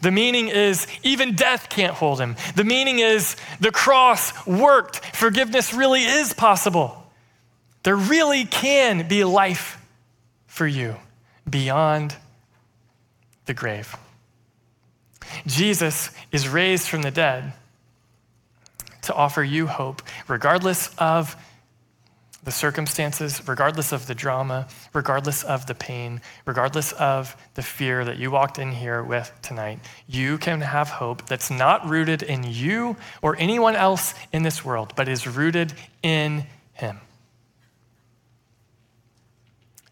The 0.00 0.12
meaning 0.12 0.46
is 0.46 0.86
even 1.02 1.34
death 1.34 1.68
can't 1.68 1.92
hold 1.92 2.20
him. 2.20 2.36
The 2.54 2.62
meaning 2.62 3.00
is 3.00 3.34
the 3.58 3.72
cross 3.72 4.46
worked. 4.46 5.04
Forgiveness 5.16 5.74
really 5.74 6.04
is 6.04 6.32
possible. 6.34 7.10
There 7.82 7.96
really 7.96 8.44
can 8.44 9.08
be 9.08 9.24
life 9.24 9.84
for 10.46 10.68
you 10.68 10.94
beyond 11.48 12.14
the 13.46 13.54
grave. 13.54 13.96
Jesus 15.46 16.10
is 16.30 16.48
raised 16.48 16.86
from 16.86 17.02
the 17.02 17.10
dead 17.10 17.54
to 19.02 19.14
offer 19.14 19.42
you 19.42 19.66
hope, 19.66 20.00
regardless 20.28 20.94
of 20.96 21.34
the 22.48 22.52
circumstances, 22.52 23.46
regardless 23.46 23.92
of 23.92 24.06
the 24.06 24.14
drama, 24.14 24.66
regardless 24.94 25.42
of 25.42 25.66
the 25.66 25.74
pain, 25.74 26.18
regardless 26.46 26.92
of 26.92 27.36
the 27.56 27.62
fear 27.62 28.06
that 28.06 28.16
you 28.16 28.30
walked 28.30 28.58
in 28.58 28.72
here 28.72 29.02
with 29.02 29.30
tonight, 29.42 29.78
you 30.06 30.38
can 30.38 30.62
have 30.62 30.88
hope 30.88 31.26
that's 31.26 31.50
not 31.50 31.86
rooted 31.86 32.22
in 32.22 32.42
you 32.42 32.96
or 33.20 33.36
anyone 33.38 33.76
else 33.76 34.14
in 34.32 34.44
this 34.44 34.64
world, 34.64 34.94
but 34.96 35.08
is 35.08 35.26
rooted 35.26 35.74
in 36.02 36.46
Him. 36.72 36.98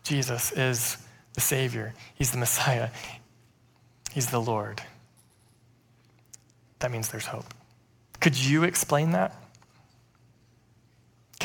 Jesus 0.03 0.51
is 0.53 0.97
the 1.35 1.42
Savior, 1.42 1.92
He's 2.14 2.31
the 2.31 2.38
Messiah, 2.38 2.88
He's 4.12 4.31
the 4.31 4.40
Lord. 4.40 4.81
That 6.79 6.90
means 6.90 7.11
there's 7.11 7.27
hope. 7.27 7.53
Could 8.19 8.35
you 8.35 8.64
explain 8.64 9.11
that? 9.11 9.35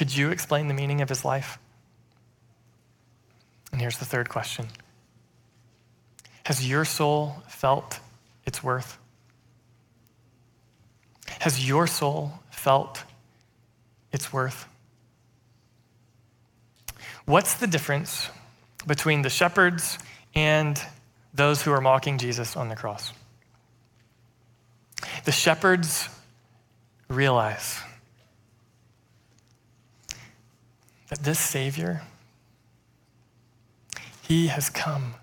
Could 0.02 0.18
you 0.18 0.32
explain 0.32 0.68
the 0.68 0.74
meaning 0.74 1.02
of 1.02 1.10
his 1.10 1.24
life? 1.24 1.60
And 3.72 3.80
here's 3.80 4.00
the 4.00 4.06
third 4.06 4.30
question 4.30 4.66
Has 6.46 6.68
your 6.68 6.86
soul 6.86 7.44
felt 7.48 8.00
its 8.44 8.64
worth? 8.64 8.98
Has 11.42 11.68
your 11.68 11.86
soul 11.86 12.32
felt 12.50 13.04
its 14.12 14.34
worth? 14.34 14.68
What's 17.26 17.54
the 17.54 17.68
difference 17.68 18.28
between 18.88 19.22
the 19.22 19.30
shepherds 19.30 20.00
and 20.34 20.82
those 21.32 21.62
who 21.62 21.72
are 21.74 21.82
mocking 21.82 22.18
Jesus 22.18 22.58
on 22.58 22.70
the 22.70 22.76
cross? 22.76 23.14
The 25.26 25.32
shepherds 25.32 26.10
realize 27.08 27.80
that 31.12 31.20
this 31.20 31.40
Savior, 31.40 32.02
He 34.24 34.48
has 34.48 34.70
come 34.70 35.16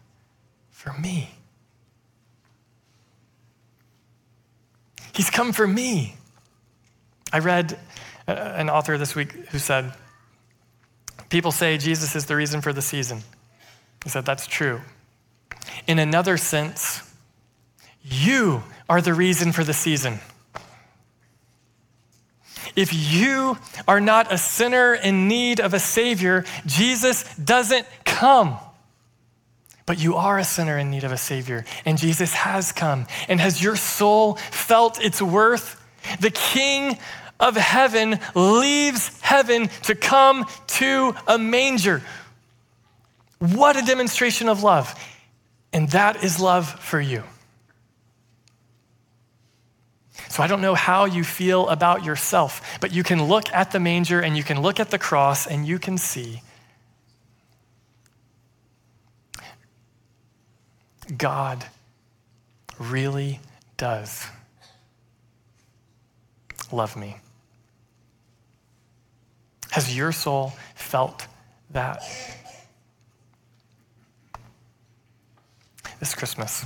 for 0.71 0.93
me. 0.93 1.31
He's 5.15 5.31
come 5.31 5.53
for 5.53 5.67
me. 5.67 6.15
I 7.33 7.41
read 7.41 7.79
uh, 8.29 8.33
an 8.33 8.71
author 8.71 8.97
this 8.99 9.17
week 9.17 9.33
who 9.49 9.59
said, 9.59 9.93
People 11.31 11.53
say 11.53 11.79
Jesus 11.79 12.15
is 12.15 12.27
the 12.27 12.37
reason 12.37 12.61
for 12.61 12.73
the 12.73 12.83
season. 12.83 13.23
He 14.05 14.11
said, 14.11 14.27
That's 14.27 14.47
true. 14.47 14.83
In 15.87 15.99
another 15.99 16.37
sense, 16.37 17.03
you 18.03 18.63
are 18.91 19.01
the 19.01 19.15
reason 19.15 19.53
for 19.53 19.65
the 19.65 19.73
season. 19.75 20.21
If 22.79 22.95
you 22.95 23.59
are 23.89 24.01
not 24.01 24.33
a 24.33 24.39
sinner 24.39 24.95
in 24.95 25.27
need 25.27 25.59
of 25.59 25.75
a 25.75 25.81
Savior, 25.81 26.45
Jesus 26.65 27.25
doesn't 27.35 27.89
come. 28.05 28.57
But 29.85 29.99
you 29.99 30.15
are 30.15 30.39
a 30.39 30.45
sinner 30.45 30.79
in 30.79 30.89
need 30.89 31.03
of 31.03 31.11
a 31.11 31.17
Savior, 31.17 31.65
and 31.85 31.99
Jesus 31.99 32.33
has 32.35 32.71
come. 32.71 33.09
And 33.27 33.41
has 33.41 33.61
your 33.61 33.75
soul 33.75 34.35
felt 34.37 35.03
its 35.03 35.21
worth? 35.21 35.85
The 36.21 36.31
King 36.31 36.97
of 37.41 37.57
heaven 37.57 38.21
leaves 38.37 39.21
heaven 39.23 39.67
to 39.83 39.97
come 39.97 40.47
to 40.69 41.17
a 41.27 41.37
manger. 41.37 42.01
What 43.41 43.77
a 43.77 43.85
demonstration 43.85 44.49
of 44.49 44.63
love. 44.63 44.95
And 45.73 45.91
that 45.91 46.23
is 46.23 46.39
love 46.39 46.69
for 46.69 47.01
you. 47.01 47.25
So 50.29 50.43
I 50.43 50.47
don't 50.47 50.61
know 50.61 50.75
how 50.75 51.05
you 51.05 51.25
feel 51.25 51.69
about 51.69 52.05
yourself, 52.05 52.79
but 52.81 52.93
you 52.93 53.03
can 53.03 53.25
look 53.25 53.53
at 53.53 53.71
the 53.71 53.81
manger 53.81 54.21
and 54.21 54.37
you 54.37 54.45
can 54.45 54.61
look 54.61 54.81
at 54.81 54.91
the 54.91 54.99
cross 54.99 55.47
and 55.47 55.67
you 55.67 55.79
can 55.79 55.99
see 55.99 56.43
God 61.17 61.65
really 62.79 63.41
does 63.77 64.27
love 66.71 66.97
me. 66.97 67.17
Has 69.71 69.97
your 69.97 70.13
soul 70.13 70.53
felt 70.75 71.27
that? 71.71 72.03
This 76.01 76.15
Christmas, 76.15 76.65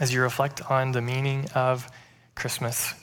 as 0.00 0.12
you 0.12 0.20
reflect 0.20 0.70
on 0.70 0.92
the 0.92 1.00
meaning 1.00 1.48
of 1.54 1.90
Christmas, 2.34 2.94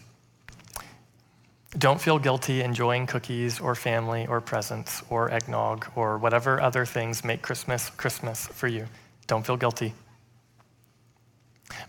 don't 1.78 2.02
feel 2.02 2.20
guilty 2.20 2.62
enjoying 2.62 3.08
cookies 3.08 3.60
or 3.60 3.76
family 3.76 4.28
or 4.28 4.42
presents 4.42 5.02
or 5.10 5.32
eggnog 5.32 5.88
or 5.96 6.18
whatever 6.18 6.60
other 6.60 6.86
things 6.86 7.24
make 7.24 7.42
Christmas 7.42 7.90
Christmas 7.92 8.48
for 8.48 8.68
you. 8.68 8.88
Don't 9.28 9.46
feel 9.46 9.56
guilty. 9.56 9.94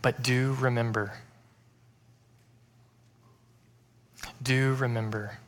But 0.00 0.22
do 0.22 0.56
remember, 0.60 1.14
do 4.40 4.74
remember 4.74 5.38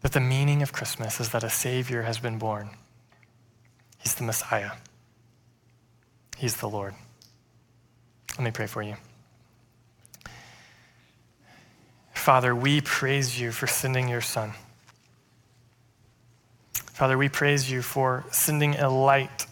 that 0.00 0.12
the 0.12 0.20
meaning 0.20 0.62
of 0.62 0.72
Christmas 0.72 1.20
is 1.20 1.28
that 1.30 1.44
a 1.44 1.50
Savior 1.50 2.02
has 2.02 2.18
been 2.18 2.38
born. 2.38 2.70
He's 3.98 4.14
the 4.14 4.24
Messiah, 4.24 4.72
He's 6.38 6.56
the 6.56 6.68
Lord. 6.68 6.94
Let 8.38 8.44
me 8.44 8.50
pray 8.50 8.66
for 8.66 8.82
you. 8.82 8.96
Father, 12.14 12.54
we 12.54 12.80
praise 12.80 13.40
you 13.40 13.50
for 13.50 13.66
sending 13.66 14.08
your 14.08 14.20
Son. 14.20 14.52
Father, 16.72 17.16
we 17.16 17.30
praise 17.30 17.70
you 17.70 17.80
for 17.80 18.24
sending 18.30 18.76
a 18.76 18.90
light 18.90 19.46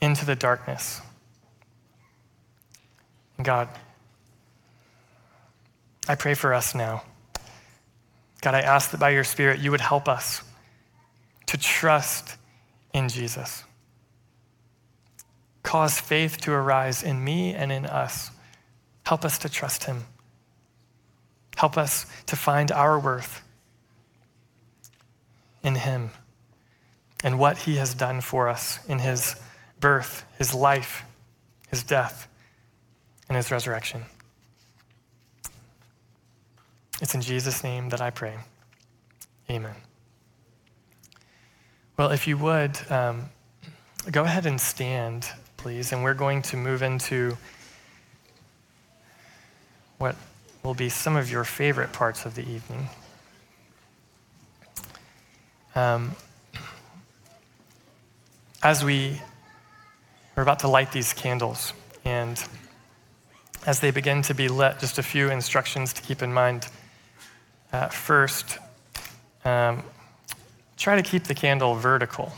into 0.00 0.26
the 0.26 0.34
darkness. 0.34 1.00
God, 3.40 3.68
I 6.08 6.16
pray 6.16 6.34
for 6.34 6.52
us 6.52 6.74
now. 6.74 7.04
God, 8.40 8.54
I 8.54 8.60
ask 8.60 8.90
that 8.90 9.00
by 9.00 9.10
your 9.10 9.24
Spirit 9.24 9.60
you 9.60 9.70
would 9.70 9.80
help 9.80 10.08
us 10.08 10.42
to 11.46 11.56
trust 11.56 12.36
in 12.92 13.08
Jesus. 13.08 13.64
Cause 15.74 15.98
faith 15.98 16.40
to 16.42 16.52
arise 16.52 17.02
in 17.02 17.24
me 17.24 17.52
and 17.52 17.72
in 17.72 17.84
us. 17.84 18.30
Help 19.04 19.24
us 19.24 19.38
to 19.38 19.48
trust 19.48 19.82
him. 19.82 20.04
Help 21.56 21.76
us 21.76 22.06
to 22.26 22.36
find 22.36 22.70
our 22.70 22.96
worth 22.96 23.42
in 25.64 25.74
him 25.74 26.10
and 27.24 27.40
what 27.40 27.58
he 27.58 27.74
has 27.74 27.92
done 27.92 28.20
for 28.20 28.48
us 28.48 28.78
in 28.86 29.00
his 29.00 29.34
birth, 29.80 30.24
his 30.38 30.54
life, 30.54 31.04
his 31.70 31.82
death, 31.82 32.28
and 33.28 33.34
his 33.34 33.50
resurrection. 33.50 34.04
It's 37.02 37.16
in 37.16 37.20
Jesus' 37.20 37.64
name 37.64 37.88
that 37.88 38.00
I 38.00 38.10
pray. 38.10 38.36
Amen. 39.50 39.74
Well, 41.96 42.12
if 42.12 42.28
you 42.28 42.38
would, 42.38 42.78
um, 42.92 43.24
go 44.12 44.22
ahead 44.22 44.46
and 44.46 44.60
stand, 44.60 45.28
please, 45.64 45.92
and 45.92 46.04
we're 46.04 46.12
going 46.12 46.42
to 46.42 46.58
move 46.58 46.82
into 46.82 47.38
what 49.96 50.14
will 50.62 50.74
be 50.74 50.90
some 50.90 51.16
of 51.16 51.30
your 51.30 51.42
favorite 51.42 51.90
parts 51.90 52.26
of 52.26 52.34
the 52.34 52.42
evening. 52.42 52.86
Um, 55.74 56.14
as 58.62 58.84
we 58.84 59.18
are 60.36 60.42
about 60.42 60.58
to 60.58 60.68
light 60.68 60.92
these 60.92 61.14
candles, 61.14 61.72
and 62.04 62.38
as 63.66 63.80
they 63.80 63.90
begin 63.90 64.20
to 64.20 64.34
be 64.34 64.48
lit, 64.48 64.80
just 64.80 64.98
a 64.98 65.02
few 65.02 65.30
instructions 65.30 65.94
to 65.94 66.02
keep 66.02 66.20
in 66.20 66.30
mind. 66.30 66.68
Uh, 67.72 67.88
first, 67.88 68.58
um, 69.46 69.82
try 70.76 70.94
to 70.94 71.02
keep 71.02 71.24
the 71.24 71.34
candle 71.34 71.74
vertical. 71.74 72.34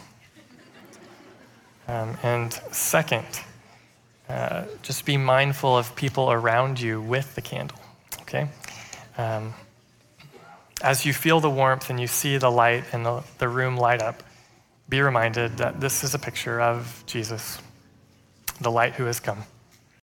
Um, 1.89 2.17
and 2.23 2.53
second, 2.73 3.25
uh, 4.29 4.65
just 4.83 5.05
be 5.05 5.17
mindful 5.17 5.77
of 5.77 5.95
people 5.95 6.33
around 6.33 6.81
you 6.81 7.01
with 7.01 7.35
the 7.35 7.41
candle, 7.41 7.79
okay? 8.23 8.49
Um, 9.17 9.55
as 10.83 11.07
you 11.07 11.13
feel 11.13 11.41
the 11.41 11.51
warmth 11.51 11.89
and 11.91 12.01
you 12.01 12.07
see 12.07 12.37
the 12.37 12.51
light 12.51 12.85
and 12.93 13.07
the, 13.07 13.23
the 13.39 13.49
room 13.49 13.77
light 13.77 14.03
up, 14.03 14.23
be 14.89 15.01
reminded 15.01 15.57
that 15.59 15.81
this 15.81 16.05
is 16.05 16.15
a 16.15 16.19
picture 16.19 16.61
of 16.61 17.03
Jesus, 17.07 17.61
the 18.61 18.71
light 18.71 18.95
who 18.95 19.05
has 19.05 19.21
come. 19.21 19.45